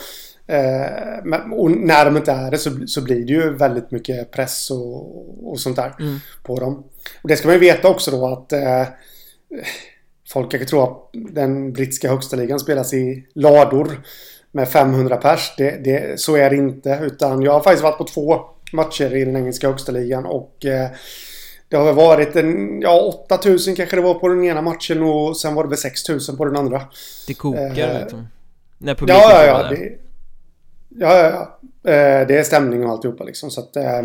[0.50, 4.70] Eh, och när de inte är det så, så blir det ju väldigt mycket press
[4.70, 6.18] och, och sånt där mm.
[6.42, 6.84] på dem.
[7.22, 8.86] Och det ska man ju veta också då att eh,
[10.28, 14.02] folk kanske tror att den brittiska högsta ligan spelas i lador
[14.52, 15.54] med 500 pers.
[15.56, 17.00] Det, det, så är det inte.
[17.02, 18.40] Utan jag har faktiskt varit på två
[18.72, 20.90] matcher i den engelska högsta ligan och eh,
[21.68, 25.54] det har varit en, ja 8000 kanske det var på den ena matchen och sen
[25.54, 26.82] var det väl 6000 på den andra.
[27.26, 28.28] Det kokar eh, liksom.
[28.78, 29.98] När publiken ja, ja, ja, det,
[30.98, 31.30] ja, ja,
[31.82, 31.90] ja.
[31.90, 33.50] Eh, det är stämning och alltihopa liksom.
[33.50, 34.02] Så att, eh,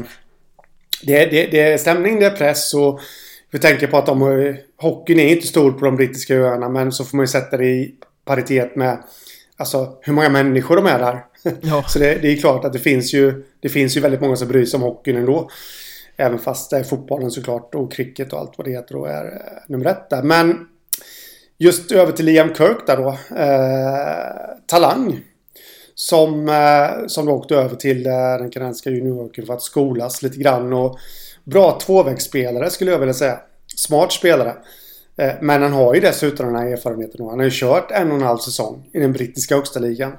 [1.03, 2.99] det, det, det är stämning, det är press och
[3.51, 7.05] vi tänker på att de, hockeyn är inte stor på de brittiska öarna men så
[7.05, 7.95] får man ju sätta det i
[8.25, 9.03] paritet med
[9.57, 11.25] Alltså hur många människor de är där.
[11.61, 11.83] Ja.
[11.87, 14.47] så det, det, är klart att det finns ju Det finns ju väldigt många som
[14.47, 15.49] bryr sig om hockeyn ändå.
[16.17, 19.25] Även fast det är fotbollen såklart och cricket och allt vad det heter och är
[19.25, 20.23] eh, nummer ett där.
[20.23, 20.67] Men
[21.57, 23.09] Just över till Liam Kirk där då.
[23.35, 25.21] Eh, talang.
[25.95, 30.37] Som, eh, som då åkte över till eh, den kanadensiska juniorhockeyn för att skolas lite
[30.37, 30.73] grann.
[30.73, 30.99] Och
[31.43, 33.39] bra tvåvägsspelare skulle jag vilja säga.
[33.75, 34.55] Smart spelare.
[35.17, 37.27] Eh, men han har ju dessutom den här erfarenheten.
[37.27, 40.11] Han har ju kört en och en halv säsong i den brittiska högsta ligan.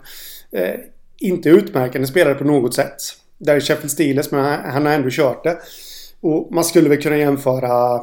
[1.18, 2.96] Inte utmärkande spelare på något sätt.
[3.38, 5.58] Där är Sheffield Steelers men han har ändå kört det.
[6.20, 8.02] Och man skulle väl kunna jämföra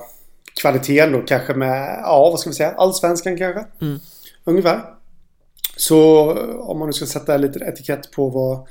[0.61, 3.65] kvaliteten då kanske med, ja vad ska vi säga, allsvenskan kanske.
[3.81, 3.99] Mm.
[4.43, 4.81] Ungefär.
[5.75, 8.67] Så om man nu ska sätta lite etikett på vad,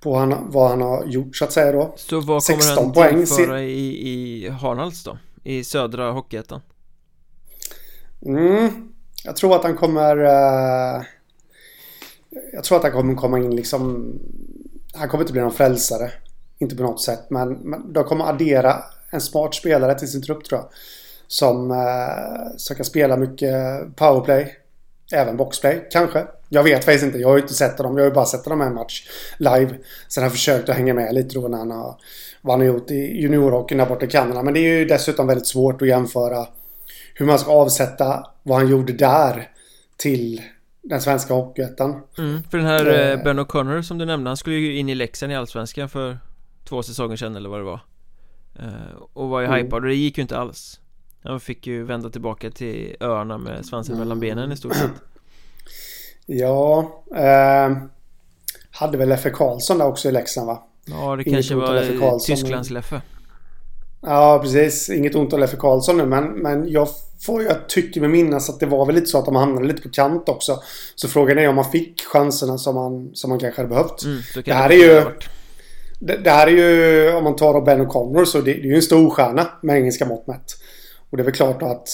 [0.00, 1.94] på han, vad han har gjort så att säga då.
[1.96, 5.18] Så vad kommer han poäng tillföra i, i Harnalds då?
[5.44, 6.60] I södra Hockeyettan?
[8.26, 8.88] Mm,
[9.24, 10.16] jag tror att han kommer...
[10.16, 11.02] Uh,
[12.52, 14.12] jag tror att han kommer komma in liksom...
[14.94, 16.10] Han kommer inte bli någon frälsare.
[16.58, 17.30] Inte på något sätt.
[17.30, 20.68] Men, men de kommer addera en smart spelare till sin trupp tror jag.
[21.26, 23.52] Som, uh, som kan spela mycket
[23.96, 24.57] powerplay.
[25.12, 26.26] Även boxplay, kanske.
[26.48, 27.18] Jag vet faktiskt inte.
[27.18, 27.96] Jag har ju inte sett dem.
[27.96, 29.74] Jag har ju bara sett dem en match live.
[30.08, 31.96] Sen har jag försökt att hänga med lite då när han har...
[32.42, 34.42] Vad han har gjort i juniorhockeyn där borta i Kanada.
[34.42, 36.46] Men det är ju dessutom väldigt svårt att jämföra
[37.14, 39.48] hur man ska avsätta vad han gjorde där
[39.96, 40.42] till
[40.82, 42.02] den svenska Hockeyettan.
[42.18, 44.94] Mm, för den här eh, Ben O'Connor som du nämnde, han skulle ju in i
[44.94, 46.18] Leksand i Allsvenskan för
[46.64, 47.80] två säsonger sedan eller vad det var.
[48.58, 49.64] Eh, och var ju mm.
[49.64, 50.80] hypad och det gick ju inte alls.
[51.22, 54.08] Han fick ju vända tillbaka till öarna med svansen mm.
[54.08, 54.90] mellan benen i stort sett.
[56.26, 57.76] Ja, eh,
[58.70, 60.62] hade väl Leffe Karlsson där också i Leksand va?
[60.84, 63.00] Ja, det Inget kanske var Tysklands Leffe.
[64.00, 64.90] Ja, precis.
[64.90, 66.88] Inget ont om Leffe Karlsson nu, men, men jag,
[67.26, 69.82] får, jag tycker mig minnas att det var väl lite så att de hamnade lite
[69.82, 70.62] på kant också.
[70.94, 74.04] Så frågan är om man fick chanserna som man, som man kanske hade behövt.
[74.04, 75.04] Mm, det, här är ju...
[76.00, 78.74] Det, det, här är ju, om man tar Ben O'Connor, så det, det är ju
[78.74, 80.57] en stor stjärna med engelska mått mätt.
[81.10, 81.88] Och det är väl klart att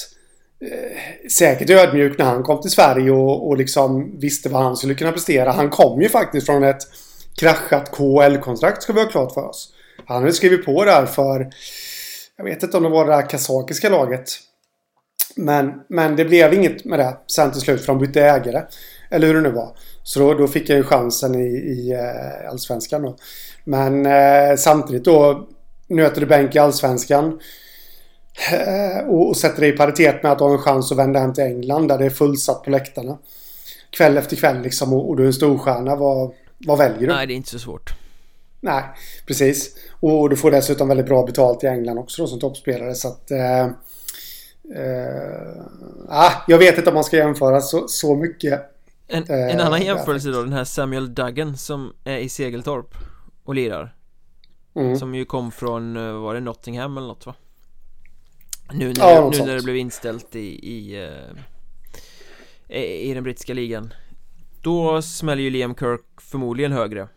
[0.61, 4.95] eh, säkert ödmjuk när han kom till Sverige och, och liksom visste vad han skulle
[4.95, 5.53] kunna prestera.
[5.53, 6.83] Han kom ju faktiskt från ett
[7.37, 9.73] kraschat KHL-kontrakt ska vi ha klart för oss.
[10.07, 11.51] Han hade skrivit på där för
[12.37, 14.31] jag vet inte om det var det där kazakiska laget.
[15.37, 18.63] Men, men det blev inget med det sen till slut för de bytte ägare.
[19.11, 19.77] Eller hur det nu var.
[20.03, 23.17] Så då, då fick jag ju chansen i, i eh, Allsvenskan då.
[23.65, 25.49] Men eh, samtidigt då
[25.89, 27.41] nöter du bänk i Allsvenskan.
[28.53, 31.33] Uh, och, och sätter det i paritet med att ha en chans att vända hem
[31.33, 33.19] till England där det är fullsatt på läktarna.
[33.91, 35.97] Kväll efter kväll liksom och, och du är en storstjärna.
[35.97, 37.07] Vad, vad väljer du?
[37.07, 37.95] Nej, det är inte så svårt.
[38.61, 38.85] Nej,
[39.27, 39.77] precis.
[40.01, 42.95] Och du får dessutom väldigt bra betalt i England också då, som toppspelare.
[42.95, 43.31] Så att...
[43.31, 43.65] Eh,
[44.75, 48.61] eh, jag vet inte om man ska jämföra så, så mycket.
[49.09, 52.95] En, eh, en annan jämförelse då, den här Samuel Duggan som är i Segeltorp
[53.45, 53.95] och lirar.
[54.77, 54.97] Mm.
[54.97, 57.35] Som ju kom från, eh, var det Nottingham eller något va?
[58.73, 61.09] Nu när, ja, nu när det blev inställt i, i,
[62.69, 63.95] uh, i den brittiska ligan
[64.63, 67.09] Då smäller ju Liam Kirk förmodligen högre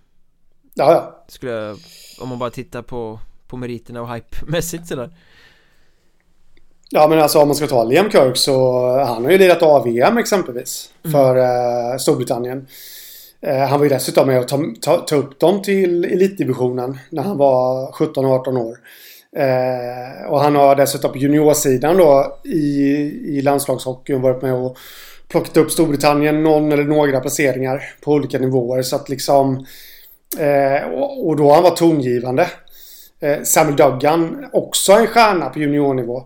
[0.76, 1.26] Ja, ja.
[1.28, 1.78] Skulle jag,
[2.20, 5.10] om man bara tittar på, på meriterna och hype-mässigt sådär.
[6.90, 10.18] Ja, men alltså om man ska ta Liam Kirk så han har ju lirat AVM
[10.18, 10.90] exempelvis.
[11.04, 11.12] Mm.
[11.12, 12.68] För eh, Storbritannien.
[13.42, 17.24] Eh, han var ju dessutom med och ta, ta, ta upp dem till elitdivisionen när
[17.24, 18.78] han var 17-18 år.
[19.38, 22.60] Eh, och han har dessutom på juniorsidan då i,
[23.38, 24.78] i landslagshockeyn varit med och
[25.28, 28.82] plockat upp Storbritannien någon eller några placeringar på olika nivåer.
[28.82, 29.66] Så att liksom
[30.40, 32.50] Eh, och, och, då han var tongivande.
[33.20, 36.24] Eh, Samuel Duggan, också en stjärna på juniornivå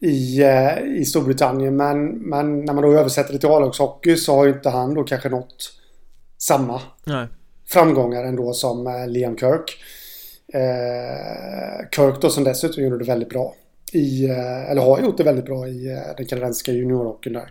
[0.00, 1.76] i, eh, i Storbritannien.
[1.76, 5.04] Men, men när man då översätter det till A-lagshockey så har ju inte han då
[5.04, 5.72] kanske nått
[6.38, 7.26] samma Nej.
[7.68, 9.76] framgångar ändå som eh, Liam Kirk.
[10.52, 13.54] Eh, Kirk då som dessutom gjorde det väldigt bra.
[13.92, 17.50] I, eh, eller har gjort det väldigt bra i eh, den kanadensiska juniorhockeyn där.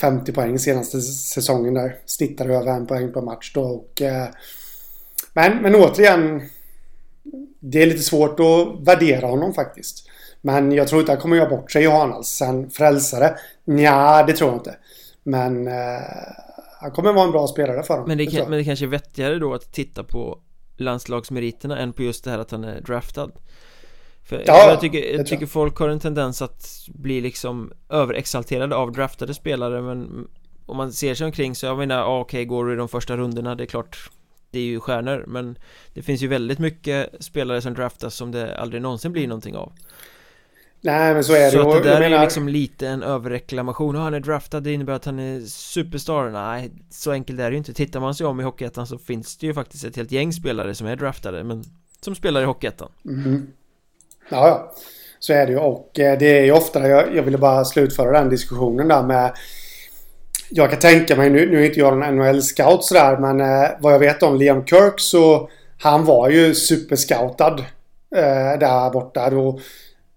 [0.00, 1.96] 50 poäng senaste säsongen där.
[2.06, 3.62] Snittar över en poäng per match då.
[3.62, 4.02] Och,
[5.32, 6.42] men, men återigen.
[7.60, 10.08] Det är lite svårt att värdera honom faktiskt.
[10.40, 12.28] Men jag tror inte han kommer göra bort sig i Hanals.
[12.28, 13.34] Sen frälsare?
[13.64, 14.76] Nja, det tror jag inte.
[15.22, 15.74] Men eh,
[16.80, 18.04] han kommer vara en bra spelare för dem.
[18.08, 20.38] Men det, kan, men det kanske är vettigare då att titta på
[20.80, 23.30] landslagsmeriterna än på just det här att han är draftad.
[24.24, 28.92] För ja, jag tycker, jag tycker folk har en tendens att bli liksom överexalterade av
[28.92, 30.28] draftade spelare men
[30.66, 33.16] om man ser sig omkring så jag menar, okej, okay, går du i de första
[33.16, 34.10] rundorna, det är klart
[34.50, 35.58] det är ju stjärnor men
[35.94, 39.72] det finns ju väldigt mycket spelare som draftas som det aldrig någonsin blir någonting av
[40.80, 42.18] Nej men så är det Så att det där menar...
[42.18, 46.30] är liksom lite en överreklamation och han är draftad det innebär att han är superstar
[46.30, 49.36] Nej, så enkelt är det ju inte Tittar man sig om i Hockeyettan så finns
[49.36, 51.64] det ju faktiskt ett helt gäng spelare som är draftade men
[52.00, 53.46] som spelar i Hockeyettan mm.
[54.30, 54.72] Ja, ja
[55.18, 55.58] Så är det ju.
[55.58, 59.32] Och eh, det är ju ofta, jag, jag ville bara slutföra den diskussionen där med
[60.50, 63.92] jag kan tänka mig, nu, nu är inte jag en NHL-scout sådär, men eh, vad
[63.92, 67.58] jag vet om Liam Kirk så han var ju superscoutad
[68.16, 69.30] eh, där borta.
[69.30, 69.60] Då,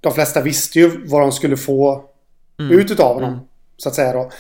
[0.02, 2.04] de flesta visste ju vad de skulle få
[2.60, 2.80] mm.
[2.80, 3.34] ut utav honom.
[3.34, 3.46] Mm.
[3.78, 4.32] Så att säga då.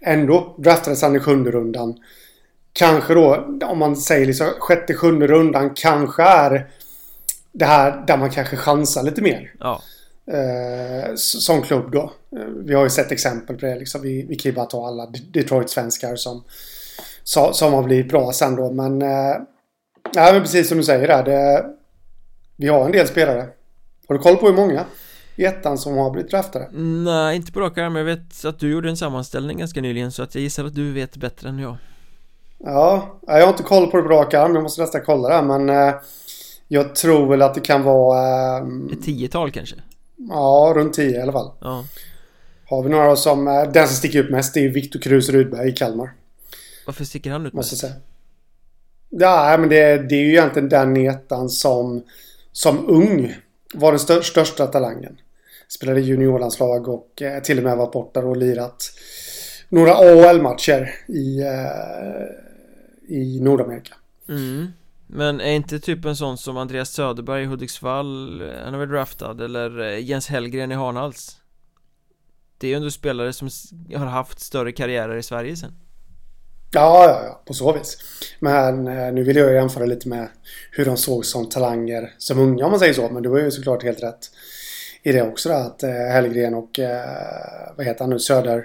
[0.00, 1.98] Ändå draftades han i sjunde rundan.
[2.72, 6.70] Kanske då, om man säger liksom sjätte, sjunde rundan kanske är
[7.52, 9.52] det här där man kanske chansar lite mer.
[9.60, 9.82] Ja.
[10.32, 12.12] Eh, som klubb då.
[12.36, 13.74] Eh, vi har ju sett exempel på det.
[13.74, 14.02] Liksom.
[14.02, 16.44] Vi, vi bara ta alla Detroit-svenskar som,
[17.52, 18.70] som har blivit bra sen då.
[18.70, 19.36] Men, eh,
[20.14, 21.24] ja, men precis som du säger där.
[21.24, 21.66] Det,
[22.56, 23.46] vi har en del spelare.
[24.08, 24.84] Har du koll på hur många
[25.36, 26.68] i ettan som har blivit draftade?
[26.72, 27.96] Nej, inte på rak arm.
[27.96, 30.92] Jag vet att du gjorde en sammanställning ganska nyligen så att jag gissar att du
[30.92, 31.76] vet bättre än jag.
[32.58, 34.54] Ja, jag har inte koll på det på rak arm.
[34.54, 35.42] Jag måste nästan kolla det.
[35.42, 35.94] Men eh,
[36.68, 38.58] jag tror väl att det kan vara...
[38.58, 39.76] Eh, Ett tiotal kanske?
[40.16, 41.50] Ja, runt 10 i alla fall.
[41.60, 41.84] Ja.
[42.68, 43.48] Har vi några som...
[43.48, 46.10] Eh, den som sticker ut mest det är Viktor Krus Rudberg i Kalmar.
[46.86, 47.72] Varför sticker han ut mest?
[47.72, 47.94] Måste säga.
[49.10, 52.02] Ja, men det, det är ju egentligen den netan som...
[52.52, 53.34] Som ung
[53.74, 55.16] var den stör, största talangen.
[55.68, 58.92] Spelade juniorlandslag och eh, till och med varit borta och lirat
[59.68, 63.94] några AHL-matcher i, eh, i Nordamerika.
[64.28, 64.66] Mm.
[65.06, 69.44] Men är inte typ en sån som Andreas Söderberg i Hudiksvall Han är väl draftad
[69.44, 71.36] eller eh, Jens Hellgren i Hanhals
[72.58, 73.48] Det är ju ändå spelare som
[73.94, 75.72] har haft större karriärer i Sverige sen.
[76.70, 77.98] Ja, ja, ja, på så vis.
[78.40, 80.28] Men eh, nu vill jag jämföra lite med
[80.70, 83.08] hur de såg som talanger som unga om man säger så.
[83.08, 84.30] Men du var ju såklart helt rätt
[85.08, 86.80] i det också där att eh, Hellgren och
[87.76, 88.64] vad heter han nu, Söder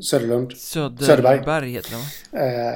[0.00, 0.52] Söderlund.
[0.52, 1.70] Söder, Söderberg.
[1.70, 2.02] heter han
[2.42, 2.74] eh,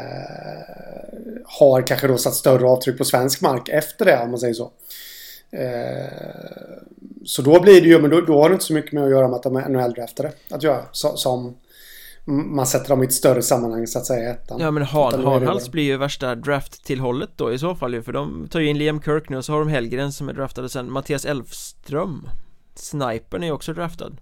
[1.45, 4.73] Har kanske då satt större avtryck på svensk mark efter det om man säger så.
[5.51, 6.13] Eh,
[7.25, 9.11] så då blir det ju, men då, då har det inte så mycket med att
[9.11, 10.83] göra med att de är NHL-draftade att göra.
[10.93, 11.57] Så, som
[12.25, 14.61] man sätter dem i ett större sammanhang så att säga ettan.
[14.61, 18.49] Ja men Han, Hanhals blir ju värsta draft-tillhållet då i så fall ju för de
[18.51, 20.93] tar ju in Liam Kirk nu och så har de Hellgren som är draftade sen
[20.93, 22.29] Mattias Elfström
[22.75, 24.13] Snipern är ju också draftad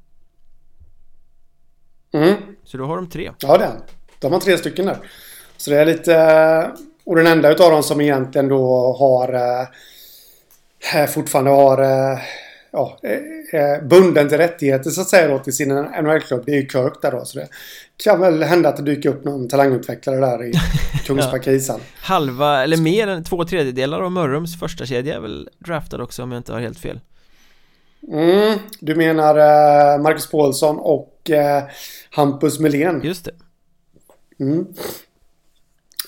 [2.12, 2.34] Mm.
[2.64, 3.30] Så då har de tre.
[3.38, 3.76] Ja, det är
[4.18, 4.96] De har tre stycken där.
[5.56, 6.70] Så det är lite...
[7.04, 9.34] Och den enda utav dem som egentligen då har...
[10.94, 11.82] Eh, fortfarande har...
[11.82, 12.18] Eh,
[12.70, 12.98] ja,
[13.52, 16.42] eh, bunden till rättigheter så att säga då till sin NHL-klubb.
[16.46, 17.24] Det är ju Kirk där då.
[17.24, 17.48] Så det
[18.04, 20.52] kan väl hända att det dyker upp någon talangutvecklare där i
[21.06, 21.80] Kungsbacka ja.
[22.00, 26.32] Halva, eller mer än två tredjedelar av Mörrums första kedja är väl draftad också om
[26.32, 27.00] jag inte har helt fel.
[28.08, 31.64] Mm, du menar eh, Marcus Paulsson och eh,
[32.10, 33.00] Hampus Melén.
[33.04, 33.32] Just det.
[34.44, 34.66] Mm.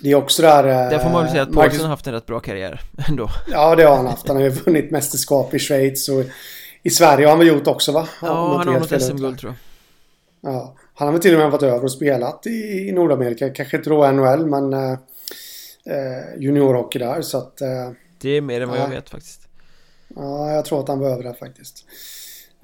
[0.00, 0.64] Det är också där...
[0.64, 1.80] Eh, där får man väl säga att Paulsson Marcus...
[1.80, 3.28] har haft en rätt bra karriär ändå.
[3.50, 4.28] Ja, det har han haft.
[4.28, 6.24] Han har ju vunnit mästerskap i Schweiz och
[6.82, 8.08] i Sverige har han väl gjort också va?
[8.22, 10.52] Ja, han har något SM-guld tror jag.
[10.52, 13.50] Ja, han har väl till och med varit över och spelat i, i Nordamerika.
[13.50, 14.92] Kanske inte då NHL, men eh,
[15.86, 17.60] eh, juniorhockey där så att...
[17.60, 19.41] Eh, det är mer än vad jag vet faktiskt.
[20.16, 21.84] Ja, jag tror att han behöver det faktiskt.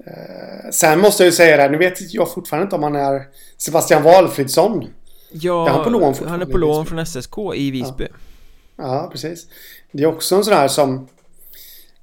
[0.05, 3.27] Eh, sen måste jag ju säga det, nu vet jag fortfarande inte om han är
[3.57, 4.87] Sebastian Walfridsson.
[5.31, 8.07] Ja, är han, på lån han är på lån från SSK i Visby.
[8.75, 8.83] Ja.
[8.83, 9.09] ja.
[9.11, 9.47] precis.
[9.91, 11.07] Det är också en sån här som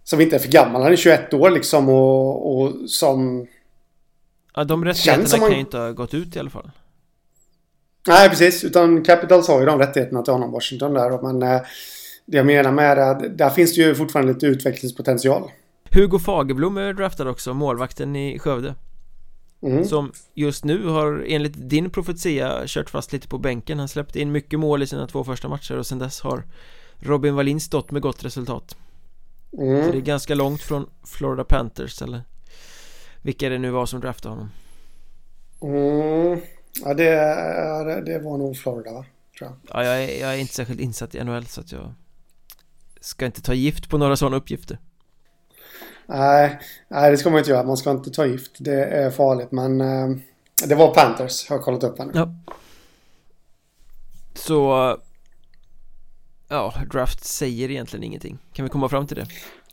[0.07, 0.83] som inte är för gammal.
[0.83, 3.47] Han är 21 år liksom och, och som...
[4.55, 6.71] Ja, de rättigheterna kan ju inte ha gått ut i alla fall.
[8.09, 8.65] Nej, precis.
[8.65, 11.23] Utan Capitals har ju de rättigheterna till honom, Washington där.
[11.23, 11.61] Men eh,
[12.27, 15.51] det jag menar med det att där finns det ju fortfarande lite utvecklingspotential.
[15.91, 18.75] Hugo Fagerblom är draftad också, målvakten i Skövde.
[19.63, 19.85] Mm.
[19.85, 24.33] Som just nu har enligt din profetia kört fast lite på bänken Han släppte in
[24.33, 26.45] mycket mål i sina två första matcher och sen dess har
[26.99, 28.77] Robin Wallin stått med gott resultat
[29.59, 29.87] mm.
[29.87, 32.23] Så det är ganska långt från Florida Panthers eller
[33.23, 34.51] Vilka det nu var som draftade honom
[35.63, 36.41] mm.
[36.85, 39.05] Ja det, det var nog Florida va?
[39.39, 39.57] Tror jag.
[39.73, 41.95] Ja jag är, jag är inte särskilt insatt i NHL så att jag
[43.01, 44.79] Ska inte ta gift på några sådana uppgifter
[46.07, 47.65] Nej, nej, det ska man inte göra.
[47.65, 48.51] Man ska inte ta gift.
[48.59, 49.53] Det är farligt.
[49.53, 50.17] Men eh,
[50.65, 51.49] det var Panthers.
[51.49, 52.13] Har jag kollat upp här nu.
[52.15, 52.35] Ja.
[54.35, 54.97] Så...
[56.49, 58.39] Ja, draft säger egentligen ingenting.
[58.53, 59.27] Kan vi komma fram till det?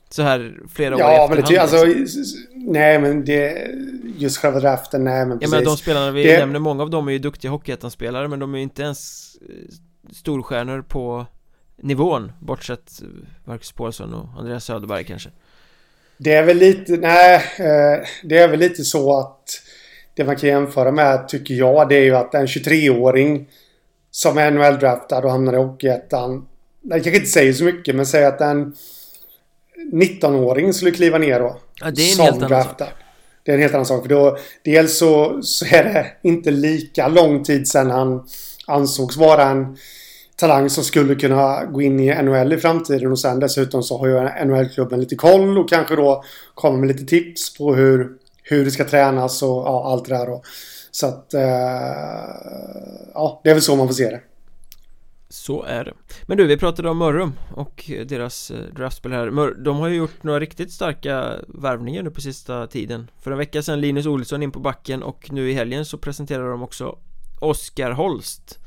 [0.09, 1.85] Så här flera år Ja, men det ty- alltså,
[2.55, 3.71] Nej, men det...
[4.17, 5.53] Just själva draften, nej men precis.
[5.53, 6.39] Ja, men de spelarna vi det...
[6.39, 9.75] nämner, många av dem är ju duktiga Hockeyettan-spelare Men de är ju inte ens eh,
[10.13, 11.25] storstjärnor på
[11.83, 12.91] nivån Bortsett
[13.45, 15.29] Marcus Paulsson och Andreas Söderberg kanske
[16.17, 19.61] Det är väl lite, nej, eh, det är väl lite så att
[20.13, 23.47] det man kan jämföra med, tycker jag, det är ju att en 23-åring
[24.11, 26.47] som är NHL-draftad och hamnar i Hockeyettan.
[26.81, 28.75] Det kanske inte säger så mycket, men säg att en
[29.93, 31.59] 19-åring skulle kliva ner då.
[31.81, 32.81] Ja, det är en helt annan sak.
[33.43, 34.01] Det är en helt annan sak.
[34.01, 38.27] För då, dels så, så är det inte lika lång tid sedan han
[38.67, 39.77] ansågs vara en
[40.35, 44.07] talang som skulle kunna gå in i NHL i framtiden och sen dessutom så har
[44.07, 46.23] ju NHL-klubben lite koll och kanske då
[46.53, 48.11] kommer med lite tips på hur,
[48.43, 50.41] hur det ska tränas och ja, allt det där då.
[50.91, 51.41] Så att eh,
[53.13, 54.21] ja, det är väl så man får se det.
[55.29, 55.93] Så är det
[56.25, 60.23] Men du, vi pratade om Mörrum och deras eh, draftspel här De har ju gjort
[60.23, 64.51] några riktigt starka värvningar nu på sista tiden För en vecka sedan Linus Olsson in
[64.51, 66.97] på backen och nu i helgen så presenterar de också
[67.39, 68.59] Oskar Holst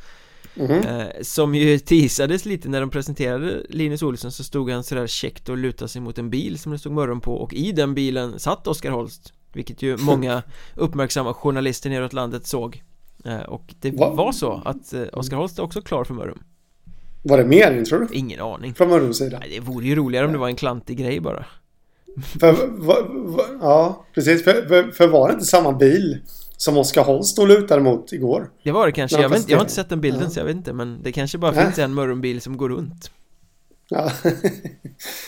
[0.57, 1.09] mm.
[1.23, 5.57] Som ju teasades lite när de presenterade Linus Olsson så stod han sådär käckt och
[5.57, 8.67] lutade sig mot en bil som det stod Mörrum på och i den bilen satt
[8.67, 10.43] Oskar Holst Vilket ju många
[10.75, 12.83] uppmärksamma journalister neråt landet såg
[13.25, 14.15] eh, Och det Va?
[14.15, 16.43] var så att Oskar Holst är också klar för Mörrum
[17.29, 18.15] var det mer tror du?
[18.15, 19.39] Ingen aning Från Mörrums sida?
[19.39, 21.47] Nej, det vore ju roligare om det var en klantig grej bara
[22.23, 26.19] för, va, va, Ja, precis för, för, för, var det inte samma bil
[26.57, 28.51] Som Oskar Holst stod lutade mot igår?
[28.63, 30.31] Det var det kanske, jag, vet, jag har inte sett den bilden ja.
[30.31, 33.11] så jag vet inte Men det kanske bara finns en Mörrumbil som går runt
[33.89, 34.13] Ja.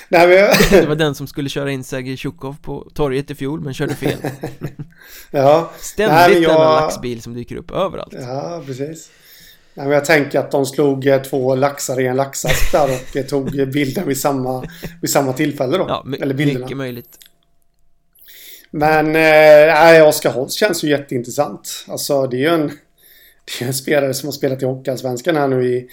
[0.08, 0.80] Nej, men...
[0.80, 3.94] det var den som skulle köra in Sergej Tjukov på torget i fjol men körde
[3.94, 4.18] fel
[5.30, 6.52] Ja Ständigt Nej, jag...
[6.52, 9.10] denna laxbil som dyker upp överallt Ja, precis
[9.78, 13.24] Nej, jag tänker att de slog eh, två laxar i en laxask där och eh,
[13.24, 14.64] tog bilden vid samma,
[15.00, 15.84] vid samma tillfälle då.
[15.88, 16.60] Ja, Eller bilderna.
[16.60, 17.18] mycket möjligt.
[18.70, 21.84] Men eh, Oskar Holst känns ju jätteintressant.
[21.88, 22.66] Alltså det är ju en,
[23.58, 25.88] det är en spelare som har spelat i Hockeyallsvenskan här nu i,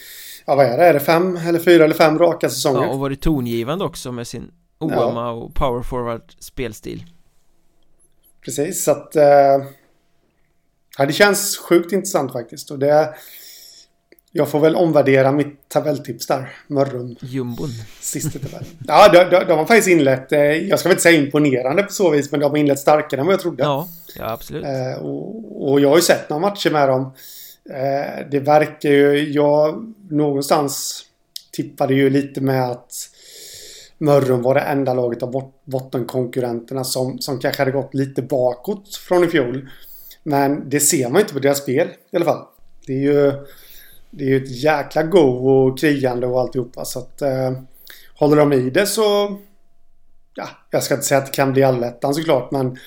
[0.45, 2.81] ja vad är det, är det fem eller fyra eller fem raka säsonger?
[2.81, 5.31] Ja, och varit tongivande också med sin oama ja.
[5.31, 7.03] och power forward spelstil.
[8.41, 9.65] Precis, så att eh,
[10.97, 12.71] ja, det känns sjukt intressant faktiskt.
[12.71, 13.15] Och det
[14.37, 16.53] jag får väl omvärdera mitt tabelltips där.
[16.67, 17.15] Mörrum.
[17.19, 17.69] Jumbon.
[18.01, 18.65] Sista tabellen.
[18.87, 21.91] Ja, de, de, de, har faktiskt inlett, eh, jag ska väl inte säga imponerande på
[21.91, 23.63] så vis, men de har inlett starkare än vad jag trodde.
[23.63, 24.65] Ja, ja absolut.
[24.65, 27.13] Eh, och, och, jag har ju sett några matcher med dem.
[27.69, 31.05] Eh, det verkar ju, jag någonstans
[31.51, 32.93] tippade ju lite med att
[33.97, 39.23] Mörrum var det enda laget av bottenkonkurrenterna som, som kanske hade gått lite bakåt från
[39.23, 39.69] i fjol.
[40.23, 42.45] Men det ser man inte på deras spel i alla fall.
[42.87, 43.31] Det är ju
[44.17, 46.85] det är ju ett jäkla go och krigande och alltihopa.
[46.85, 47.51] Så att eh,
[48.15, 49.37] håller de i det så...
[50.35, 52.77] Ja, jag ska inte säga att det kan bli allettan såklart men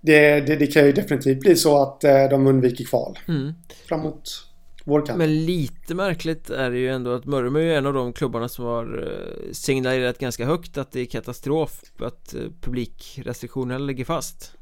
[0.00, 3.52] det, det, det, kan ju definitivt bli så att eh, de undviker kval mm.
[3.88, 4.48] framåt
[4.88, 5.18] vårkanten.
[5.18, 8.48] Men lite märkligt är det ju ändå att Mörrum är ju en av de klubbarna
[8.48, 14.52] som har eh, signalerat ganska högt att det är katastrof att eh, publikrestriktionerna ligger fast.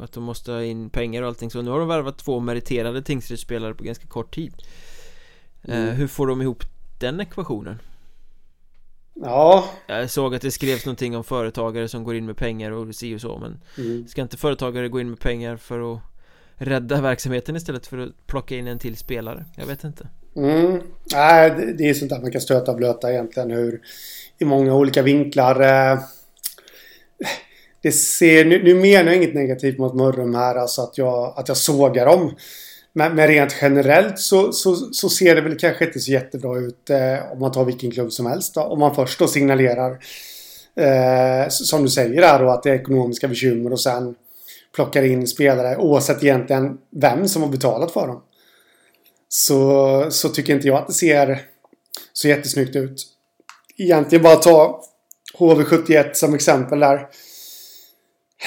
[0.00, 3.02] Att de måste ha in pengar och allting så nu har de värvat två meriterade
[3.02, 4.52] tingsrättsspelare på ganska kort tid
[5.62, 5.94] eh, mm.
[5.94, 6.64] Hur får de ihop
[6.98, 7.78] den ekvationen?
[9.14, 12.94] Ja Jag såg att det skrevs någonting om företagare som går in med pengar och
[12.94, 14.08] si och så men mm.
[14.08, 16.00] Ska inte företagare gå in med pengar för att
[16.56, 19.44] rädda verksamheten istället för att plocka in en till spelare?
[19.56, 20.80] Jag vet inte mm.
[21.12, 23.80] Nej, det är sånt där man kan stöta och blöta egentligen hur
[24.38, 25.98] i många olika vinklar eh,
[27.84, 31.48] det ser, nu, nu menar jag inget negativt mot Mörrum här, alltså att jag, att
[31.48, 32.36] jag sågar dem.
[32.92, 36.90] Men, men rent generellt så, så, så, ser det väl kanske inte så jättebra ut
[36.90, 38.54] eh, om man tar vilken klubb som helst.
[38.54, 38.60] Då.
[38.60, 39.90] Om man först då signalerar,
[40.76, 44.14] eh, som du säger här då, att det är ekonomiska bekymmer och sen
[44.74, 48.22] plockar in spelare oavsett egentligen vem som har betalat för dem.
[49.28, 51.42] Så, så tycker inte jag att det ser
[52.12, 53.06] så jättesnyggt ut.
[53.76, 54.84] Egentligen bara ta
[55.38, 57.08] HV71 som exempel där.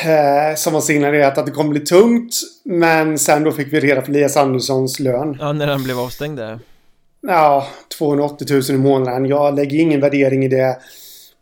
[0.06, 2.34] Eh, som har signalerat att det kommer bli tungt.
[2.64, 5.38] Men sen då fick vi reda på Elias Anderssons lön.
[5.40, 6.60] Ja, när han blev avstängd där.
[7.22, 7.68] Ja,
[7.98, 9.26] 280 000 i månaden.
[9.26, 10.78] Jag lägger ingen värdering i det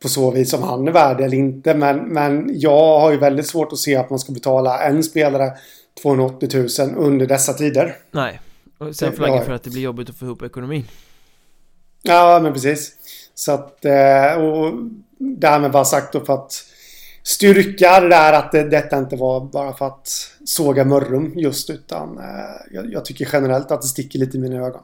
[0.01, 1.74] på så vis om han är värd eller inte.
[1.74, 5.51] Men, men jag har ju väldigt svårt att se att man ska betala en spelare
[6.01, 6.49] 280
[6.80, 7.95] 000 under dessa tider.
[8.12, 8.41] Nej,
[8.78, 10.88] och sen flagga för att det blir jobbigt att få ihop ekonomin.
[12.01, 12.91] Ja, men precis.
[13.36, 14.74] Så att, eh, och
[15.18, 16.66] därmed bara sagt då för att
[17.26, 22.18] styrka det där att det, detta inte var bara för att såga Mörrum just utan
[22.18, 22.26] eh,
[22.72, 24.82] jag, jag, tycker generellt att det sticker lite i mina ögon.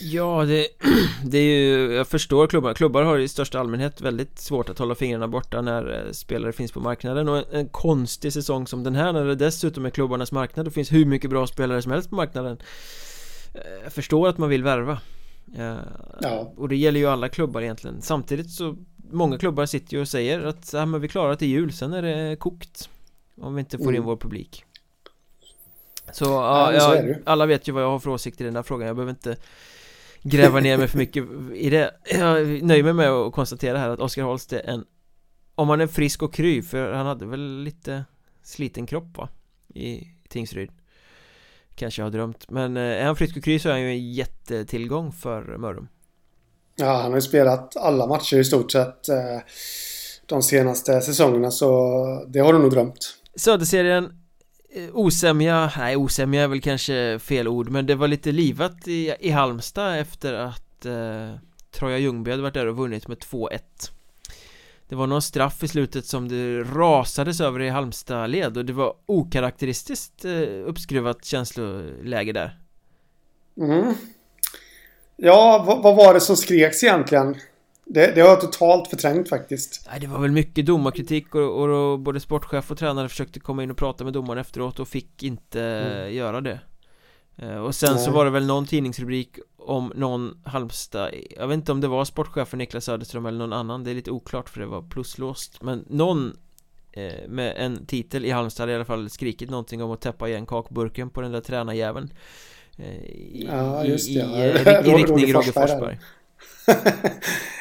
[0.00, 0.68] Ja, det,
[1.24, 2.74] det är ju, jag förstår klubbar.
[2.74, 6.72] Klubbar har i största allmänhet väldigt svårt att hålla fingrarna borta när eh, spelare finns
[6.72, 10.32] på marknaden och en, en konstig säsong som den här när det dessutom är klubbarnas
[10.32, 12.58] marknad och finns hur mycket bra spelare som helst på marknaden.
[13.54, 15.00] Eh, jag förstår att man vill värva.
[15.56, 15.76] Eh,
[16.20, 16.52] ja.
[16.56, 18.02] Och det gäller ju alla klubbar egentligen.
[18.02, 18.76] Samtidigt så
[19.12, 22.02] många klubbar sitter ju och säger att ja, men vi klarar till jul, sen är
[22.02, 22.88] det kokt.
[23.36, 24.06] Om vi inte får in mm.
[24.06, 24.64] vår publik.
[26.12, 28.62] Så ja, ja, ja alla vet ju vad jag har för åsikt i den där
[28.62, 28.86] frågan.
[28.86, 29.36] Jag behöver inte
[30.22, 31.90] gräva ner mig för mycket i det.
[32.10, 34.84] Jag nöjer mig med att konstatera här att Oskar Holst är en
[35.54, 38.04] Om han är frisk och kry, för han hade väl lite
[38.42, 39.28] sliten kropp va?
[39.74, 40.70] I Tingsryd.
[41.74, 42.50] Kanske jag har drömt.
[42.50, 45.88] Men eh, är han frisk och kry så är han ju en jättetillgång för Mörrum
[46.76, 49.38] Ja, han har ju spelat alla matcher i stort sett eh,
[50.26, 51.68] de senaste säsongerna så
[52.28, 53.16] det har du nog drömt.
[53.36, 54.04] Söderserien
[54.74, 59.14] eh, Osämja, nej osämja är väl kanske fel ord men det var lite livat i,
[59.20, 61.34] i Halmstad efter att eh,
[61.70, 63.58] Troja Ljungby hade varit där och vunnit med 2-1
[64.88, 68.94] Det var någon straff i slutet som det rasades över i Halmstad-led och det var
[69.06, 70.32] okaraktäristiskt eh,
[70.66, 72.58] uppskruvat känsloläge där
[73.56, 73.94] Mm.
[75.24, 77.36] Ja, vad, vad, var det som skreks egentligen?
[77.84, 79.88] Det, det har jag totalt förträngt faktiskt.
[79.90, 83.62] Nej, det var väl mycket domarkritik och, och, och, både sportchef och tränare försökte komma
[83.62, 86.14] in och prata med domaren efteråt och fick inte mm.
[86.14, 86.60] göra det.
[87.36, 88.04] Eh, och sen Nej.
[88.04, 92.04] så var det väl någon tidningsrubrik om någon Halmstad Jag vet inte om det var
[92.04, 95.84] sportchefen Niklas Söderström eller någon annan Det är lite oklart för det var pluslåst Men
[95.88, 96.36] någon
[96.92, 100.46] eh, med en titel i Halmstad i alla fall skrikit någonting om att täppa igen
[100.46, 102.12] kakburken på den där tränarjäveln
[102.78, 104.20] i, ja, just det.
[104.20, 104.22] I,
[104.86, 105.98] i, i riktning Roger Forsberg.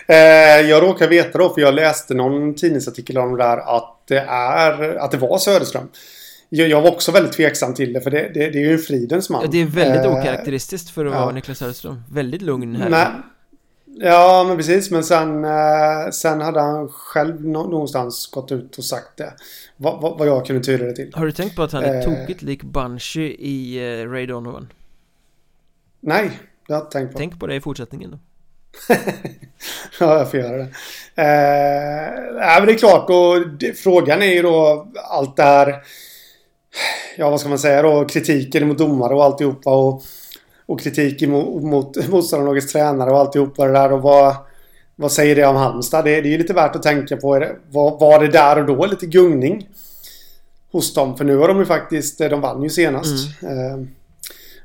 [0.07, 4.19] Eh, jag råkar veta då, för jag läste någon tidningsartikel om det där, att det,
[4.29, 5.89] är, att det var Söderström.
[6.49, 8.79] Jag, jag var också väldigt tveksam till det, för det, det, det är ju en
[8.79, 9.41] fridens man.
[9.41, 11.19] Ja, det är väldigt eh, okaraktäristiskt för att ja.
[11.19, 12.03] vara Niklas Söderström.
[12.11, 12.89] Väldigt lugn här.
[12.89, 13.07] Nej.
[13.85, 14.91] Ja, men precis.
[14.91, 19.33] Men sen, eh, sen hade han själv någonstans gått ut och sagt det.
[19.77, 21.11] Vad, vad, jag kunde tyda det till.
[21.13, 24.67] Har du tänkt på att han är eh, tokigt lik Banshee i eh, Ray Donovan?
[26.01, 27.17] Nej, det har jag tänkt på.
[27.17, 28.19] Tänk på det i fortsättningen då.
[29.99, 30.63] ja, jag får göra det.
[31.15, 35.75] Eh, men det är klart, och det, frågan är ju då allt det här...
[37.17, 38.05] Ja, vad ska man säga då?
[38.05, 39.75] Kritiken mot domare och alltihopa.
[39.75, 40.03] Och,
[40.65, 43.93] och kritik mot, mot motståndarlagets tränare och alltihopa det där.
[43.93, 44.35] Och vad,
[44.95, 46.05] vad säger det om Halmstad?
[46.05, 47.39] Det, det är ju lite värt att tänka på.
[47.39, 49.69] Det, var, var det där och då lite gungning
[50.71, 51.17] hos dem?
[51.17, 52.17] För nu har de ju faktiskt...
[52.17, 53.41] De vann ju senast.
[53.41, 53.81] Mm.
[53.81, 53.87] Eh,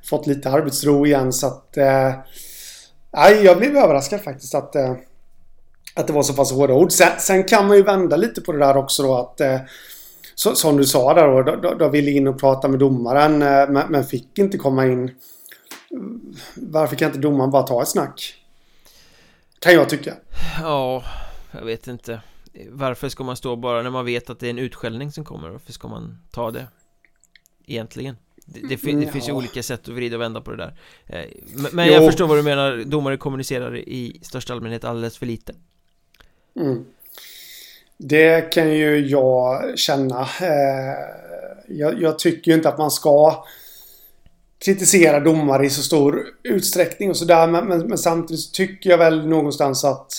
[0.09, 1.77] fått lite arbetsro igen så att...
[1.77, 2.15] Eh,
[3.43, 4.95] jag blev överraskad faktiskt att, eh,
[5.95, 6.93] att det var så pass hårda ord.
[6.93, 9.41] Sen, sen, kan man ju vända lite på det där också då att...
[9.41, 9.61] Eh,
[10.35, 13.69] så, som du sa där då, då, då ville in och prata med domaren eh,
[13.69, 15.15] men, men, fick inte komma in.
[16.55, 18.35] Varför kan inte domaren bara ta ett snack?
[19.59, 20.15] Kan jag tycka.
[20.61, 21.05] Ja,
[21.51, 22.21] jag vet inte.
[22.71, 25.49] Varför ska man stå bara när man vet att det är en utskällning som kommer?
[25.49, 26.67] Varför ska man ta det?
[27.67, 28.17] Egentligen.
[28.47, 29.13] Det, det, det ja.
[29.13, 30.75] finns ju olika sätt att vrida och vända på det där
[31.07, 31.31] eh,
[31.73, 31.93] Men jo.
[31.93, 35.55] jag förstår vad du menar, domare kommunicerar i största allmänhet alldeles för lite
[36.61, 36.85] mm.
[37.99, 40.97] Det kan ju jag känna eh,
[41.69, 43.45] jag, jag tycker ju inte att man ska
[44.59, 49.29] kritisera domare i så stor utsträckning och sådär men, men, men, samtidigt tycker jag väl
[49.29, 50.13] någonstans att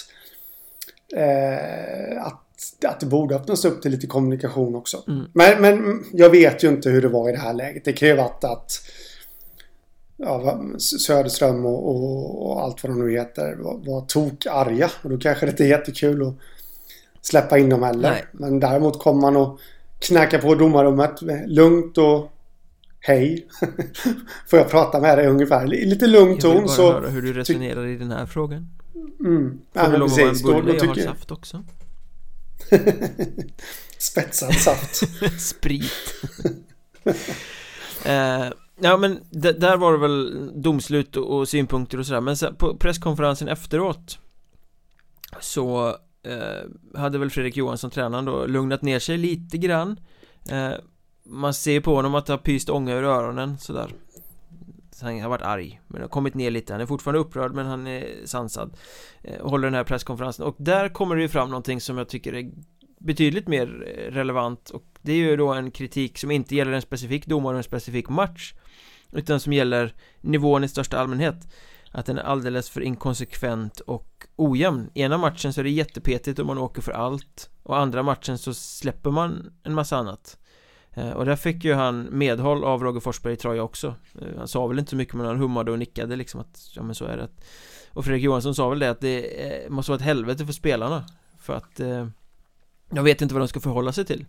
[1.15, 2.46] eh, att
[2.85, 5.03] att det borde öppnas upp till lite kommunikation också.
[5.07, 5.25] Mm.
[5.33, 7.85] Men, men jag vet ju inte hur det var i det här läget.
[7.85, 8.71] Det kan ju varit att
[10.17, 14.91] ja, Söderström och, och, och, allt vad de nu heter var, var tokarga.
[15.01, 16.33] Och då kanske det inte är jättekul att
[17.21, 18.09] släppa in dem heller.
[18.09, 18.25] Nej.
[18.31, 19.59] Men däremot kommer man och
[19.99, 22.31] knacka på domarrummet lugnt och
[22.99, 23.47] Hej!
[24.47, 25.73] Får jag prata med dig ungefär?
[25.73, 26.81] I lite lugn ton så...
[26.81, 28.67] Jag vill bara höra hur du resonerar i den här frågan.
[29.19, 29.59] Mm.
[29.73, 30.77] Får ja, du lov att vara en bulle?
[30.77, 31.63] Jag har saft också.
[33.97, 34.95] Spetsad saft.
[35.39, 35.91] Sprit.
[38.05, 38.45] eh,
[38.79, 43.47] ja men där var det väl domslut och, synpunkter och sådär Men så, på presskonferensen
[43.47, 44.19] efteråt
[45.39, 45.87] Så
[46.23, 49.99] eh, hade väl Fredrik Johansson, tränaren då, lugnat ner sig lite grann
[50.49, 50.71] eh,
[51.25, 53.91] Man ser på honom att det har pyst ånga ur öronen sådär
[55.01, 56.73] han har varit arg Men har kommit ner lite.
[56.73, 58.77] Han är fortfarande upprörd men han är sansad.
[59.21, 60.45] Eh, och håller den här presskonferensen.
[60.45, 62.51] Och där kommer det ju fram någonting som jag tycker är
[62.99, 64.69] Betydligt mer eh, relevant.
[64.69, 67.63] Och det är ju då en kritik som inte gäller en specifik domare och en
[67.63, 68.53] specifik match
[69.11, 71.47] Utan som gäller nivån i största allmänhet.
[71.91, 74.89] Att den är alldeles för inkonsekvent och ojämn.
[74.93, 77.49] Ena matchen så är det jättepetigt och man åker för allt.
[77.63, 80.37] Och andra matchen så släpper man en massa annat
[80.97, 83.95] och där fick ju han medhåll av Roger Forsberg i Troja också.
[84.21, 86.83] Eh, Han sa väl inte så mycket men han hummade och nickade liksom att Ja
[86.83, 87.29] men så är det.
[87.89, 91.05] Och Fredrik Johansson sa väl det att det eh, måste vara ett helvete för spelarna.
[91.39, 91.79] För att
[92.89, 94.25] Jag vet inte vad de ska förhålla sig till.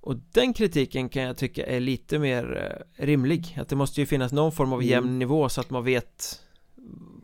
[0.00, 3.58] Och den kritiken kan jag tycka är lite mer rimlig.
[3.60, 5.18] Att det måste ju finnas någon form av jämn mm.
[5.18, 6.40] nivå så att man vet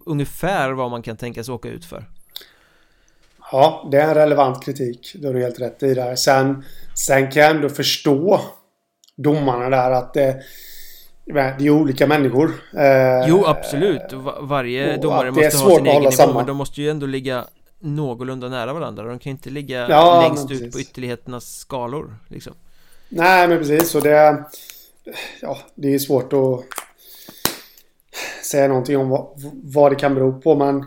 [0.07, 2.05] Ungefär vad man kan tänkas åka ut för
[3.53, 5.13] Ja, det är en relevant kritik.
[5.15, 6.17] Det har du helt rätt i där.
[6.17, 6.65] Sen,
[6.95, 8.41] sen kan jag ändå förstå
[9.17, 10.43] domarna där att det,
[11.25, 12.53] det är olika människor.
[12.77, 14.13] Eh, jo, absolut.
[14.41, 16.13] Varje domare måste ha sin egen nivå.
[16.13, 16.35] Samma.
[16.35, 17.45] Men de måste ju ändå ligga
[17.79, 19.05] någorlunda nära varandra.
[19.05, 22.17] De kan inte ligga ja, längst ut på ytterligheternas skalor.
[22.29, 22.53] Liksom.
[23.09, 23.95] Nej, men precis.
[23.95, 24.45] Och det,
[25.43, 26.65] ja, det är svårt att
[28.45, 30.55] säga någonting om vad, vad det kan bero på.
[30.55, 30.85] Men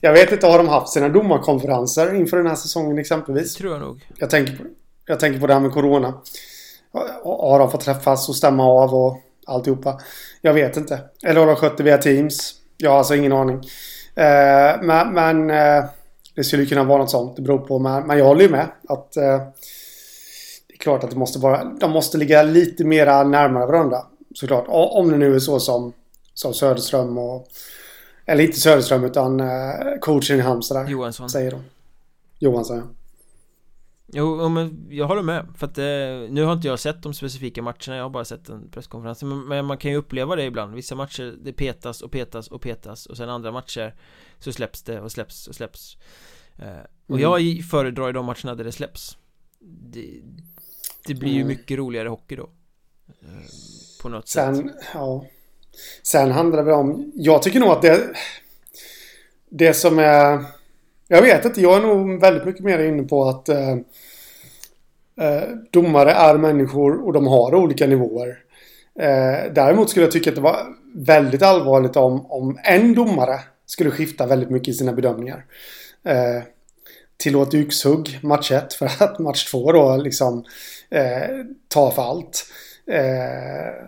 [0.00, 3.54] jag vet inte, har de haft sina domarkonferenser inför den här säsongen exempelvis?
[3.54, 4.06] Det tror jag nog.
[4.16, 4.62] Jag tänker på,
[5.06, 6.14] jag tänker på det här med Corona.
[7.24, 10.00] Har de fått träffas och stämma av och alltihopa?
[10.40, 11.00] Jag vet inte.
[11.22, 12.54] Eller har de skött det via Teams?
[12.76, 13.56] Jag har alltså ingen aning.
[14.14, 15.84] Eh, men, men eh,
[16.34, 17.36] det skulle kunna vara något sånt.
[17.36, 17.78] Det beror på.
[17.78, 18.66] Men, men jag håller ju med.
[18.88, 19.38] Att eh,
[20.68, 21.64] det är klart att det måste vara.
[21.64, 23.98] De måste ligga lite mera närmare varandra.
[24.34, 24.64] Såklart.
[24.68, 25.92] Om det nu är så som,
[26.34, 27.46] som Söderström och...
[28.28, 30.88] Eller inte Söderström utan eh, coachen i Halmstad.
[30.88, 31.30] Johansson.
[31.30, 31.62] Säger de.
[32.38, 32.84] Johansson ja.
[34.12, 37.62] Jo, men jag håller med för att eh, nu har inte jag sett de specifika
[37.62, 40.74] matcherna Jag har bara sett en presskonferens men, men, man kan ju uppleva det ibland
[40.74, 43.94] Vissa matcher det petas och petas och petas och sen andra matcher
[44.38, 45.96] Så släpps det och släpps och släpps
[46.56, 47.22] eh, Och mm.
[47.22, 49.18] jag föredrar ju de matcherna där det släpps
[49.60, 50.22] Det,
[51.06, 51.48] det blir ju mm.
[51.48, 52.50] mycket roligare hockey då
[53.08, 53.28] eh,
[54.02, 55.24] På något sen, sätt ja
[56.02, 58.00] Sen handlar det om Jag tycker nog att det
[59.50, 60.44] Det som är
[61.08, 63.76] Jag vet inte, jag är nog väldigt mycket mer inne på att eh,
[65.20, 68.38] Eh, domare är människor och de har olika nivåer.
[69.00, 73.90] Eh, däremot skulle jag tycka att det var väldigt allvarligt om, om en domare skulle
[73.90, 75.44] skifta väldigt mycket i sina bedömningar.
[76.04, 76.42] Eh,
[77.16, 80.44] tillåt yxhugg match 1 för att match 2 då liksom
[80.90, 81.28] eh,
[81.68, 82.46] tar för allt.
[82.86, 83.84] Eh,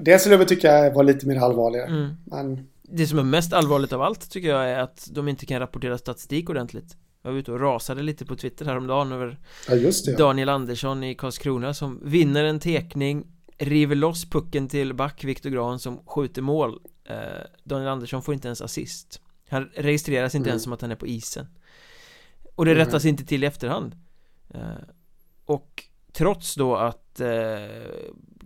[0.00, 1.86] det skulle jag tycka var lite mer allvarligare.
[1.86, 2.10] Mm.
[2.24, 2.68] Men...
[2.82, 5.98] Det som är mest allvarligt av allt tycker jag är att de inte kan rapportera
[5.98, 6.96] statistik ordentligt.
[7.22, 9.38] Jag var ute och rasade lite på Twitter häromdagen över
[9.68, 10.16] ja, det.
[10.18, 13.26] Daniel Andersson i Karlskrona som vinner en tekning
[13.58, 17.16] River loss pucken till back Viktor Grahn som skjuter mål eh,
[17.64, 20.52] Daniel Andersson får inte ens assist Han registreras inte mm.
[20.52, 21.46] ens som att han är på isen
[22.54, 22.84] Och det mm.
[22.84, 23.96] rättas inte till i efterhand
[24.54, 24.60] eh,
[25.44, 27.28] Och trots då att eh,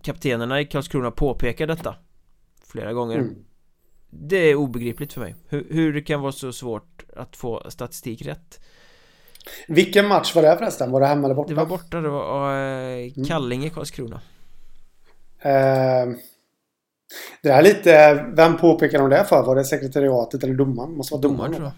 [0.07, 1.95] kaptenerna i Karlskrona påpekar detta
[2.65, 3.35] Flera gånger mm.
[4.11, 8.27] Det är obegripligt för mig hur, hur det kan vara så svårt att få statistik
[8.27, 8.61] rätt
[9.69, 10.91] Vilken match var det förresten?
[10.91, 11.49] Var det hemma eller borta?
[11.49, 14.21] Det var borta, det var uh, Kallinge, Karlskrona uh,
[17.43, 19.43] Det är lite, vem påpekade de det för?
[19.43, 20.97] Var det sekretariatet eller domaren?
[20.97, 21.73] Måste vara domaren tror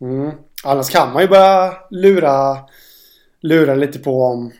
[0.00, 0.30] jag mm.
[0.64, 2.56] Annars kan man ju börja lura
[3.40, 4.52] Lura lite på om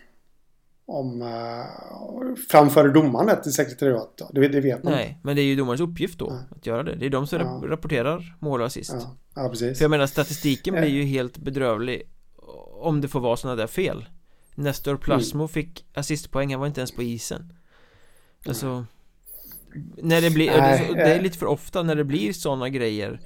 [0.90, 4.22] om uh, framför domaren till sekretariat.
[4.32, 5.20] Det, det vet man Nej, inte.
[5.22, 6.56] men det är ju domarens uppgift då ja.
[6.56, 6.94] att göra det.
[6.94, 7.62] Det är de som ja.
[7.66, 8.94] rapporterar mål och assist.
[8.94, 9.16] Ja.
[9.34, 9.78] ja, precis.
[9.78, 12.02] För jag menar statistiken blir ju helt bedrövlig
[12.80, 14.04] om det får vara sådana där fel.
[14.54, 15.48] Nestor Plasmo mm.
[15.48, 17.52] fick assistpoäng, han var inte ens på isen.
[18.46, 18.84] Alltså
[19.96, 23.20] När det blir, Nej, det, är lite för ofta när det blir sådana grejer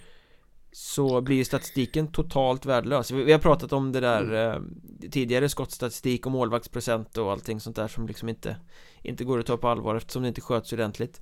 [0.73, 3.11] så blir statistiken totalt värdelös.
[3.11, 4.35] Vi har pratat om det där mm.
[4.35, 8.57] eh, tidigare skottstatistik och målvaktsprocent och allting sånt där som liksom inte
[9.03, 11.21] inte går att ta på allvar eftersom det inte sköts ordentligt.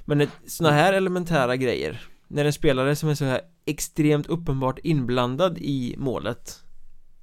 [0.00, 5.58] Men såna här elementära grejer när en spelare som är så här extremt uppenbart inblandad
[5.58, 6.60] i målet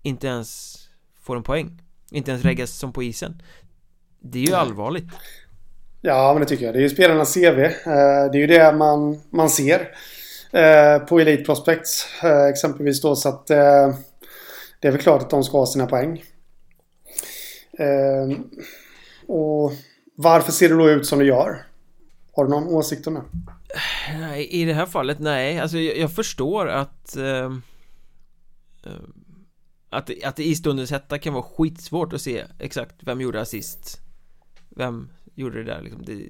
[0.01, 0.77] inte ens
[1.21, 3.41] får en poäng inte ens reggas som på isen
[4.23, 5.07] det är ju allvarligt.
[6.01, 7.71] Ja men det tycker jag, det är ju spelarnas CV eh,
[8.31, 9.87] Det är ju det man, man ser
[10.53, 13.95] Eh, på Elite Prospects eh, exempelvis då så att eh,
[14.79, 16.23] det är väl klart att de ska ha sina poäng.
[17.77, 18.37] Eh,
[19.27, 19.71] och
[20.15, 21.65] varför ser det då ut som det gör?
[22.35, 23.23] Har du någon åsikt om det?
[24.19, 27.45] Nej, i det här fallet nej, alltså jag, jag förstår att eh,
[28.85, 29.03] eh
[29.89, 34.01] att, att i stundens hetta kan vara skitsvårt att se exakt vem gjorde assist
[34.69, 36.27] Vem gjorde det där liksom det,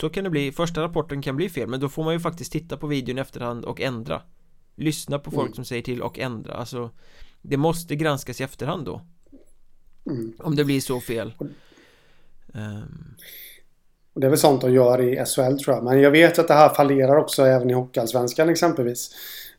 [0.00, 2.52] så kan det bli, första rapporten kan bli fel men då får man ju faktiskt
[2.52, 4.22] titta på videon i efterhand och ändra
[4.76, 5.54] Lyssna på folk mm.
[5.54, 6.90] som säger till och ändra alltså
[7.42, 9.00] Det måste granskas i efterhand då
[10.06, 10.32] mm.
[10.38, 11.32] Om det blir så fel
[12.52, 13.14] um.
[14.14, 16.54] Det är väl sånt de gör i SHL tror jag Men jag vet att det
[16.54, 19.10] här fallerar också även i Hockeyallsvenskan exempelvis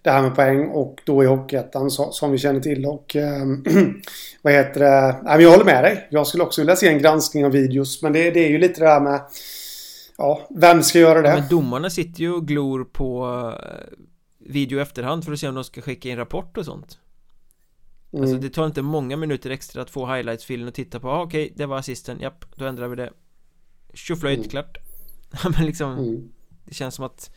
[0.02, 3.46] Det här med poäng och då i Hockeyettan som vi känner till och äh,
[4.42, 5.16] Vad heter det?
[5.24, 8.04] Nej, men jag håller med dig Jag skulle också vilja se en granskning av videos
[8.04, 9.22] men det, det är ju lite det här med
[10.20, 11.30] Ja, vem ska göra det?
[11.30, 13.98] men domarna sitter ju och glor på eh,
[14.38, 17.00] video efterhand för att se om de ska skicka in rapport och sånt
[18.12, 18.24] mm.
[18.24, 21.46] Alltså det tar inte många minuter extra att få highlights-filen och titta på, ah, okej,
[21.46, 23.14] okay, det var assisten, japp, då ändrar vi det
[23.94, 24.50] Tjoflöjt, mm.
[24.50, 24.78] klart
[25.58, 26.32] Men liksom mm.
[26.66, 27.36] Det känns som att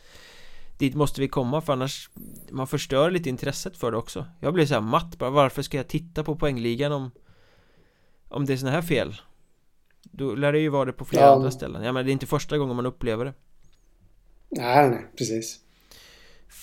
[0.78, 2.10] Dit måste vi komma för annars
[2.50, 5.76] Man förstör lite intresset för det också Jag blir så här matt bara, varför ska
[5.76, 7.10] jag titta på poängligan om
[8.28, 9.16] Om det är såna här fel
[10.02, 11.34] då lär det ju vara det på flera ja.
[11.34, 11.82] andra ställen.
[11.82, 13.32] Ja men det är inte första gången man upplever det.
[14.48, 15.60] Nej, nej, precis.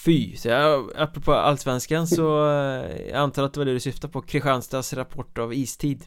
[0.06, 4.14] Fy, så jag, apropå allsvenskan så eh, Jag antar att det var det du syftade
[4.14, 4.22] på.
[4.22, 6.06] Kristianstads rapport av istid.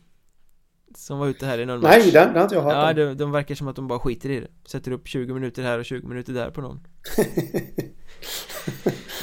[0.96, 1.96] Som var ute här i någon match.
[1.98, 3.98] Nej, den, den har inte jag hört Ja, de, de verkar som att de bara
[3.98, 4.48] skiter i det.
[4.68, 6.80] Sätter upp 20 minuter här och 20 minuter där på någon.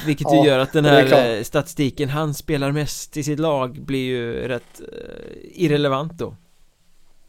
[0.06, 3.82] Vilket ju Ja, gör att den här eh, statistiken Han spelar mest i sitt lag
[3.82, 6.36] blir ju rätt eh, irrelevant då.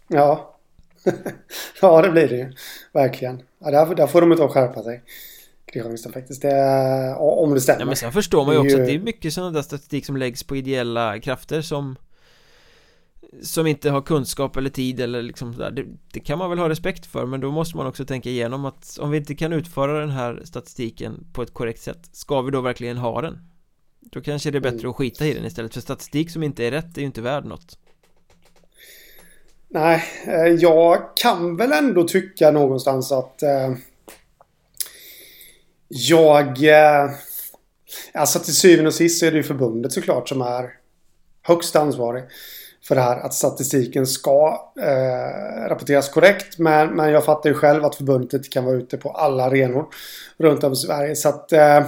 [0.09, 0.60] Ja.
[1.81, 2.53] ja, det blir det ju.
[2.93, 3.43] Verkligen.
[3.59, 5.03] Ja, där, där får de inte skärpa sig.
[5.73, 6.43] Kristianstad faktiskt.
[6.43, 7.81] Det, om det stämmer.
[7.81, 10.17] Ja men sen förstår man ju också att det är mycket sådana där statistik som
[10.17, 11.97] läggs på ideella krafter som
[13.43, 16.69] Som inte har kunskap eller tid eller liksom sådär det, det kan man väl ha
[16.69, 20.01] respekt för men då måste man också tänka igenom att om vi inte kan utföra
[20.01, 23.39] den här statistiken på ett korrekt sätt Ska vi då verkligen ha den?
[24.01, 24.91] Då kanske det är bättre Mm.
[24.91, 27.45] att skita i den istället för statistik som inte är rätt är ju inte värd
[27.45, 27.79] något
[29.73, 33.75] Nej, eh, jag kan väl ändå tycka någonstans att eh,
[35.89, 36.65] jag...
[36.65, 37.11] Eh,
[38.15, 40.71] alltså till syvende och sist så är det ju förbundet såklart som är
[41.43, 42.25] högst ansvarig
[42.85, 43.17] för det här.
[43.21, 46.59] Att statistiken ska eh, rapporteras korrekt.
[46.59, 49.87] Men, men jag fattar ju själv att förbundet inte kan vara ute på alla arenor
[50.39, 51.17] runt om i Sverige.
[51.17, 51.87] Så att eh,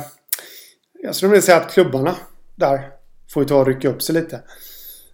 [1.02, 2.16] jag skulle vilja säga att klubbarna
[2.56, 2.88] där
[3.32, 4.40] får ju ta och rycka upp sig lite.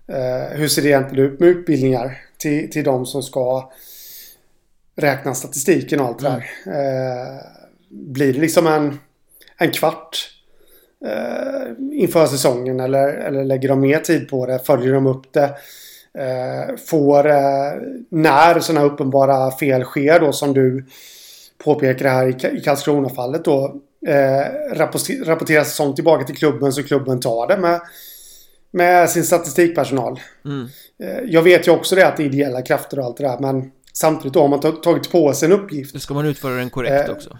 [0.09, 3.73] Eh, hur ser det egentligen ut med utbildningar till, till de som ska
[4.97, 6.45] räkna statistiken och allt det där.
[6.67, 7.41] Eh,
[7.91, 8.99] blir det liksom en,
[9.57, 10.31] en kvart
[11.07, 14.59] eh, inför säsongen eller, eller lägger de mer tid på det?
[14.59, 15.55] Följer de upp det?
[16.19, 17.73] Eh, får, eh,
[18.09, 20.85] när sådana uppenbara fel sker då som du
[21.65, 27.21] påpekar här i, i Karlskrona-fallet då eh, rapporter- rapporteras sånt tillbaka till klubben så klubben
[27.21, 27.81] tar det med,
[28.71, 30.21] med sin statistikpersonal.
[30.45, 30.67] mm.
[31.03, 33.39] Eh, Jag vet ju också det att det är ideella krafter och allt det där
[33.41, 35.95] men samtidigt då har man ta- tagit på sig en uppgift.
[35.95, 37.39] Då ska man utföra den korrekt Eh, också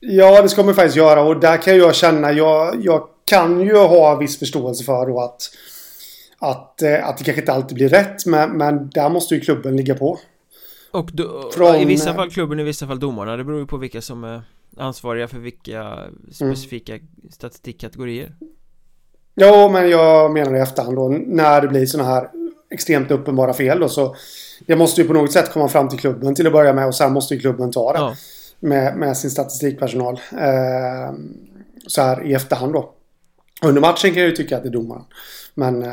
[0.00, 3.76] Ja, det ska man faktiskt göra och där kan jag känna, jag, jag kan ju
[3.76, 5.42] ha viss förståelse för då att,
[6.38, 9.76] att, eh, att det kanske inte alltid blir rätt men, men där måste ju klubben
[9.76, 10.18] ligga på.
[10.90, 13.76] Och då, Från- i vissa fall klubben, i vissa fall domarna Det beror ju på
[13.76, 14.42] vilka som är
[14.76, 15.98] ansvariga för vilka
[16.32, 16.98] specifika
[17.30, 18.34] statistikkategorier
[19.38, 22.28] Ja, men jag menar i efterhand då när det blir sådana här
[22.70, 24.16] extremt uppenbara fel då så
[24.66, 26.94] det måste ju på något sätt komma fram till klubben till att börja med och
[26.94, 28.14] sen måste ju klubben ta det Ja,
[28.60, 30.14] med, med sin statistikpersonal.
[30.32, 31.14] Eh,
[31.86, 32.94] så här i efterhand då.
[33.62, 35.04] Under matchen kan jag ju tycka att det är domaren.
[35.54, 35.88] Men, eh,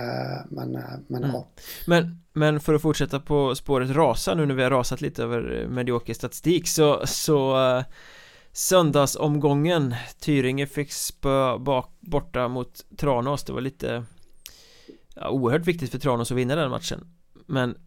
[0.49, 1.35] men, eh, men Mm.
[1.35, 1.47] ja.
[1.87, 5.61] men, men för att fortsätta på spåret rasa nu när vi har rasat lite över
[5.61, 7.83] eh, medioker statistik så, så eh,
[8.55, 9.95] Söndagsomgången.
[10.19, 13.43] Tyringe fick spö bak, borta mot Tranås.
[13.43, 14.03] Det var lite
[15.15, 17.07] ja, Oerhört viktigt för Tranås att vinna den matchen.
[17.47, 17.77] Men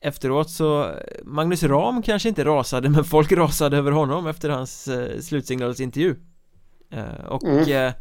[0.00, 0.94] Efteråt så
[1.24, 6.16] Magnus Ram kanske inte rasade men folk rasade över honom efter hans eh, slutsignalsintervju.
[6.90, 7.86] Eh, Och Mm.
[7.86, 7.92] eh,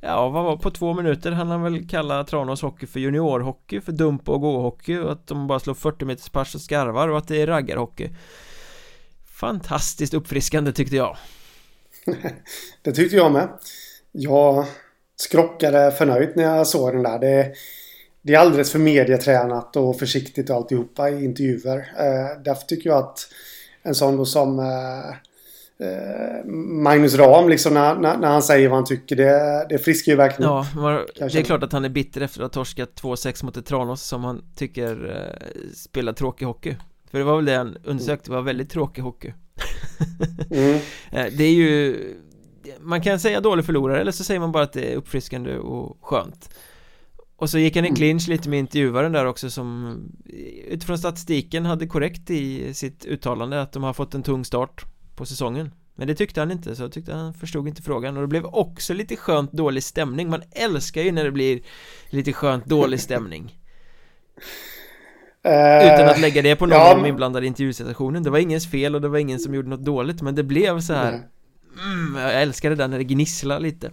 [0.00, 3.92] Ja, vad var på två minuter hann han väl kalla Tranås hockey för juniorhockey, för
[3.92, 7.28] dump och gå-hockey och att de bara slår 40 meters pers och skarvar och att
[7.28, 8.10] det är raggarhockey.
[9.24, 11.16] Fantastiskt uppfriskande tyckte jag
[12.82, 13.48] Det tyckte jag med.
[14.12, 14.64] Jag
[15.16, 17.18] skrockade förnöjt när jag såg den där.
[17.18, 17.52] Det,
[18.22, 21.78] det är alldeles för medietränat och försiktigt och alltihopa i intervjuer.
[21.78, 23.28] Eh, därför tycker jag att
[23.82, 25.08] en sån som eh,
[25.88, 26.44] eh,
[26.82, 30.16] Magnus Ram, liksom när, när, när han säger vad han tycker, det, det friskar ju
[30.16, 30.50] verkligen.
[30.50, 33.56] Ja, man, det är klart att han är bitter efter att ha torskat 2-6 mot
[33.56, 36.76] ett Tranås som han tycker eh, spelar tråkig hockey
[37.10, 39.32] För det var väl det han undersökte, det var väldigt tråkig hockey
[40.50, 40.80] Mm.
[41.12, 41.96] Eh, Det är ju
[42.80, 45.98] Man kan säga dålig förlorare eller så säger man bara att det är uppfriskande och
[46.00, 46.50] skönt.
[47.36, 47.96] Och så gick han i Mm.
[47.96, 49.98] clinch lite med intervjuaren där också som
[50.68, 54.84] Utifrån statistiken hade korrekt i sitt uttalande att de har fått en tung start
[55.16, 55.70] på säsongen.
[55.94, 58.16] Men det tyckte han inte så jag tyckte han förstod inte frågan.
[58.16, 60.30] Och det blev också lite skönt dålig stämning.
[60.30, 61.60] Man älskar ju när det blir
[62.10, 63.58] lite skönt dålig stämning
[65.46, 68.70] Utan att lägga det på någon ja, av de inblandade i intervjusituationen Det var ingens
[68.70, 72.22] fel och det var ingen som gjorde något dåligt Men det blev så här mm,
[72.22, 73.90] Jag älskar det där när det gnisslar lite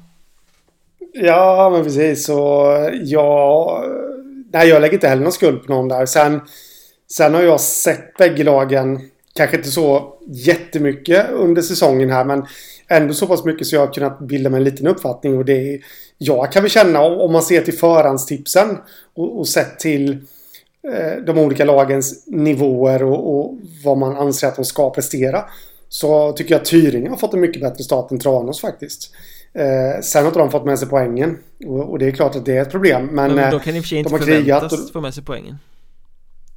[1.14, 2.26] Ja, men precis.
[2.26, 2.68] Så
[3.04, 3.86] ja...
[4.54, 6.06] Nej, jag lägger inte heller någon skuld på någon där.
[6.06, 6.42] Sen,
[7.12, 9.02] sen har jag sett bägge lagen,
[9.36, 12.46] kanske inte så jättemycket under säsongen här, men
[12.88, 15.38] ändå så pass mycket så jag har kunnat bilda mig en liten uppfattning.
[15.38, 15.80] Och det är,
[16.18, 18.78] jag kan väl känna, om man ser till förhandstipsen
[19.14, 20.18] och, och sett till eh,
[21.26, 25.46] de olika lagens nivåer och, och vad man anser att de ska prestera.
[25.90, 29.12] Så tycker jag att Tyringe har fått en mycket bättre start än Tranås faktiskt.
[29.54, 31.38] Eh, sen har inte de fått med sig poängen.
[31.66, 33.06] Och, och det är klart att det är ett problem.
[33.06, 34.94] Men, Men eh, då kan i och för sig inte de har krigat förväntas och-
[34.94, 35.58] få med sig poängen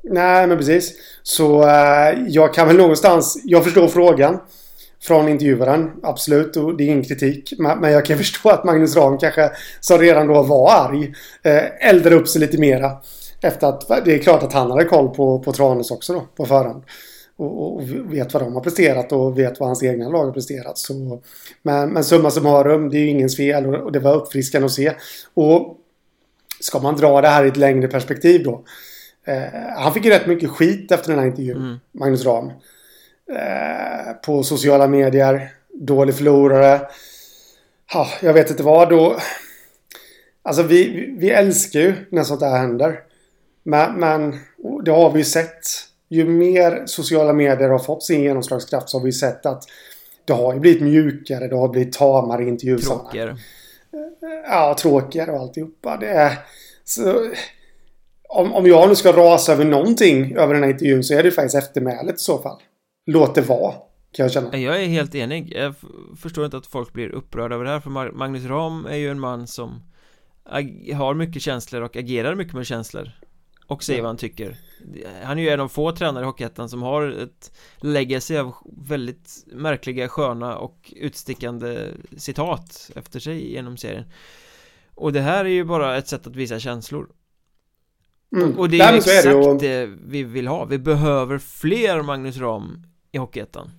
[0.02, 0.92] Nej, men precis.
[1.22, 3.40] Så eh, jag kan väl någonstans...
[3.44, 4.38] Jag förstår frågan
[5.02, 5.90] från intervjuaren.
[6.02, 7.52] Absolut, och det är ingen kritik.
[7.58, 9.50] Men, men jag kan förstå att Magnus Ram kanske,
[9.80, 12.92] som redan då var arg, eh, eldar upp sig lite mera.
[13.46, 16.46] Efter att det är klart att han hade koll på, på Tranås också då på
[16.46, 16.82] förhand.
[17.36, 20.78] Och, och, vet vad de har presterat och vet vad hans egna lag har presterat.
[20.78, 21.22] Så,
[21.62, 24.92] men, men summa summarum, det är ju ingens fel och, det var uppfriskande att se.
[25.34, 25.76] Och
[26.60, 28.64] ska man dra det här i ett längre perspektiv då.
[29.26, 31.76] Eh, han fick ju rätt mycket skit efter den här intervjun, mm.
[31.92, 32.46] Magnus Ram.
[33.32, 36.80] Eh, på sociala medier, dålig förlorare.
[37.92, 39.16] Ja, jag vet inte vad då.
[40.42, 43.00] Alltså vi, vi älskar ju när sånt här händer.
[43.66, 44.38] Men, men
[44.84, 45.60] det har vi ju sett.
[46.08, 49.64] Ju mer sociala medier har fått sin genomslagskraft så har vi sett att
[50.24, 53.06] det har ju blivit mjukare, det har blivit tamare intervjusammanhang.
[53.06, 53.36] Tråkigare.
[54.48, 55.96] Ja, tråkigare och alltihopa.
[55.96, 56.38] Det är...
[56.84, 57.30] Så,
[58.28, 61.30] om, om jag nu ska rasa över någonting över den här intervjun så är det
[61.30, 62.62] faktiskt eftermälet i så fall.
[63.06, 63.72] Låt det vara.
[64.12, 64.56] Kan jag känna.
[64.56, 65.52] Jag är helt enig.
[65.56, 65.74] Jag
[66.18, 67.80] förstår inte att folk blir upprörda över det här.
[67.80, 69.82] För Magnus Ram är ju en man som
[70.94, 73.12] har mycket känslor och agerar mycket med känslor
[73.66, 74.56] och säger vad han tycker.
[75.22, 79.44] Han är ju en av få tränare i Hockeyettan som har ett legacy av väldigt
[79.46, 84.04] märkliga, sköna och utstickande citat efter sig genom serien.
[84.94, 87.08] Och det här är ju bara ett sätt att visa känslor.
[88.36, 88.58] Mm.
[88.58, 89.60] Och det är ju exakt är det, och...
[89.60, 90.64] det vi vill ha.
[90.64, 93.70] Vi behöver fler Magnus Ram i Hockeyettan.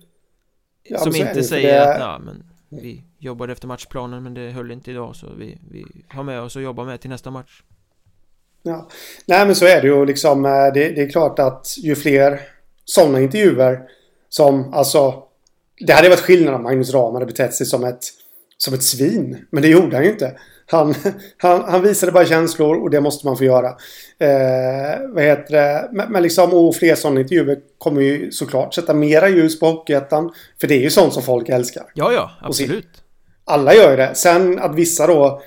[0.82, 1.94] Ja, Som inte säger det...
[1.94, 5.86] att, ja men vi jobbade efter matchplanen men det höll inte idag så vi, vi
[6.08, 7.62] har med oss och jobbar med till nästa match.
[8.62, 8.88] Ja.
[9.26, 10.44] Nej men så är det ju liksom.
[10.44, 12.40] Eh, det, det är klart att ju fler
[12.84, 13.80] sådana intervjuer
[14.28, 15.22] som alltså.
[15.86, 18.04] Det hade varit skillnad om Magnus Rahm hade betett sig som ett
[18.58, 19.46] som ett svin.
[19.50, 20.38] Men det gjorde han ju inte.
[20.66, 20.94] Han,
[21.36, 23.68] han, han visade bara känslor och det måste man få göra.
[24.18, 25.88] Eh, vad heter det?
[25.92, 30.32] Men, men liksom, och fler sådana intervjuer kommer ju såklart sätta mera ljus på Hockeyettan.
[30.60, 31.84] För det är ju sånt som folk älskar.
[31.94, 32.88] Ja, ja, absolut.
[33.44, 34.14] Alla gör ju det.
[34.14, 35.42] Sen att vissa då,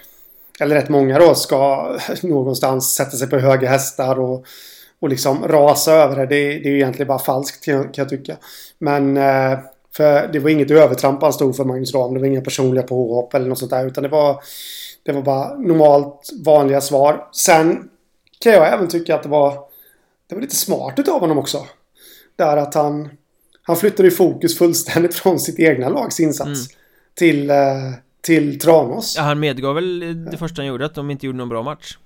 [0.61, 1.91] eller rätt många då, ska
[2.23, 4.45] någonstans sätta sig på höga hästar och,
[4.99, 6.25] och liksom rasa över det.
[6.25, 8.37] Det, det är ju egentligen bara falskt kan jag, kan jag tycka.
[8.79, 9.59] Men eh,
[9.95, 12.13] för det var inget övertramp han stod för Magnus Ram.
[12.13, 13.87] Det var inga personliga påhopp eller något sånt där.
[13.87, 14.43] Utan det var,
[15.03, 17.27] det var bara normalt vanliga svar.
[17.31, 17.89] Sen
[18.39, 19.53] kan jag även tycka att det var,
[20.27, 21.65] det var lite smart utav honom också.
[22.35, 23.09] Där att han,
[23.61, 26.47] han flyttade i fokus fullständigt från sitt egna lags insats.
[26.47, 26.81] Mm.
[27.15, 27.91] Till, eh,
[28.21, 29.13] till Tranås.
[29.17, 31.97] Ja, han medgav väl det första han gjorde att de inte gjorde någon bra match.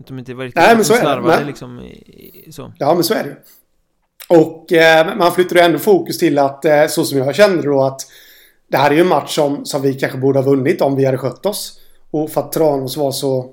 [0.00, 1.22] Att de inte var riktigt Nej, men så är det.
[1.22, 2.72] Men, liksom i, så.
[2.78, 3.36] Ja, men så är det
[4.28, 7.82] och eh, man flyttar ju ändå fokus till att, eh, så som jag kände då,
[7.82, 8.00] att
[8.68, 11.04] det här är ju en match som, som vi kanske borde ha vunnit om vi
[11.04, 11.80] hade skött oss.
[12.10, 13.52] Och för att Tranås var så...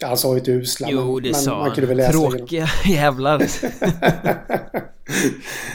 [0.00, 2.12] Ja, han sa ju inte usla, jo, men, det men sa man kunde väl läsa
[2.12, 3.42] Tråkiga jävlar.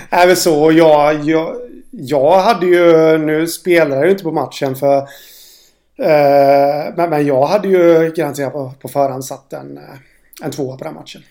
[0.10, 1.56] Även så, jag, jag,
[1.96, 3.18] jag hade ju...
[3.18, 4.98] Nu spelade jag ju inte på matchen för...
[5.98, 9.84] Eh, men, men jag hade ju garanterat på, på förhand satt en, eh,
[10.44, 11.22] en tvåa på den matchen.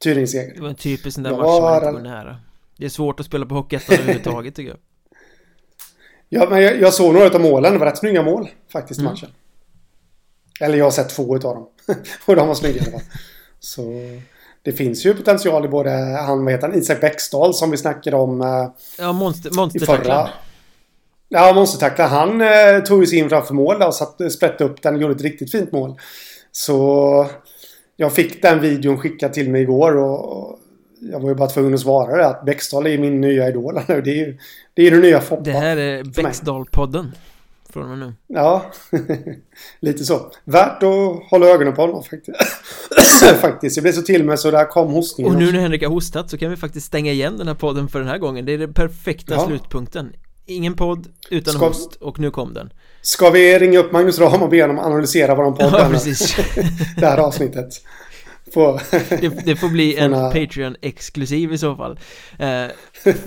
[0.00, 0.54] Tyringseger.
[0.54, 2.36] Det var en typisk sån där match som man inte går nära.
[2.76, 4.78] Det är svårt att spela på Hockeyettan överhuvudtaget tycker jag.
[6.30, 7.72] Ja, men jag, jag såg några av målen.
[7.72, 9.12] Det var rätt snygga mål faktiskt i mm.
[9.12, 9.30] matchen.
[10.60, 11.68] Eller jag har sett två utav dem.
[12.26, 13.00] och de var snygga i alla fall.
[13.60, 13.82] Så
[14.68, 15.90] det finns ju potential i både
[16.26, 18.40] han, vad heter han, Isak Bäckstad som vi snackade om.
[18.40, 20.28] Eh, ja, monster, monstertacklaren.
[21.28, 22.10] Ja, monstertacklaren.
[22.10, 25.14] Han eh, tog ju sig in framför mål och satt, sprätte upp den och gjorde
[25.14, 25.94] ett riktigt fint mål.
[26.52, 27.26] Så
[27.96, 30.58] jag fick den videon skickad till mig igår och
[31.00, 34.00] jag var ju bara tvungen att svara det att Bäckstad är min nya idol nu.
[34.04, 34.38] Det är ju
[34.74, 35.42] det, är det nya Foppa.
[35.42, 37.06] Det här är Bäckstad-podden.
[37.78, 38.14] Från med nu.
[38.26, 38.64] Ja,
[39.80, 40.32] lite så.
[40.44, 42.38] Värt att hålla ögonen på honom faktiskt.
[43.40, 43.76] faktiskt.
[43.76, 45.34] Jag blev så till med så där kom hostningen.
[45.34, 47.88] Och nu när Henrik har hostat så kan vi faktiskt stänga igen den här podden
[47.88, 48.44] för den här gången.
[48.44, 49.46] Det är den perfekta ja.
[49.46, 50.12] slutpunkten.
[50.46, 51.66] Ingen podd utan Ska...
[51.66, 52.72] host och nu kom den.
[53.02, 55.70] Ska vi ringa upp Magnus Ram och be honom analysera våran podd?
[55.72, 56.36] Ja, precis.
[56.96, 57.68] det här avsnittet.
[58.54, 61.98] På, det, det, får bli en Patreon-exklusiv i så fall.
[62.38, 62.66] Eh,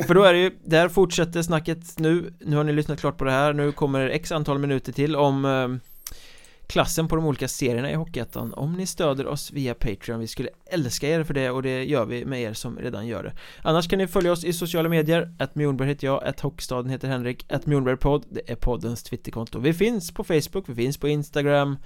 [0.07, 2.34] För då är det ju, där fortsätter snacket nu.
[2.39, 5.45] Nu har ni lyssnat klart på det här, nu kommer x antal minuter till om
[5.45, 5.91] eh,
[6.72, 8.53] klassen på de olika serierna i Hockeyettan.
[8.53, 10.19] Om ni stöder oss via Patreon.
[10.19, 13.24] Vi skulle älska er för det och det gör vi med er som redan gör
[13.24, 13.34] det.
[13.61, 15.36] Annars kan ni följa oss i sociala medier.
[15.39, 17.45] Att Mjornberg heter jag, att Hockeystaden heter Henrik.
[17.51, 19.59] Att Mjornbergpodd, det är poddens twitterkonto.
[19.59, 21.78] Vi finns på Facebook, vi finns på Instagram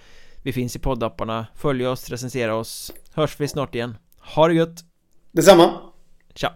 [0.45, 2.91] vi finns i poddapparna, följ oss, recensera oss.
[3.13, 3.97] Hörs vi snart igen.
[4.19, 4.85] Ha det gött!
[5.31, 5.81] Detsamma!
[6.33, 6.53] Tja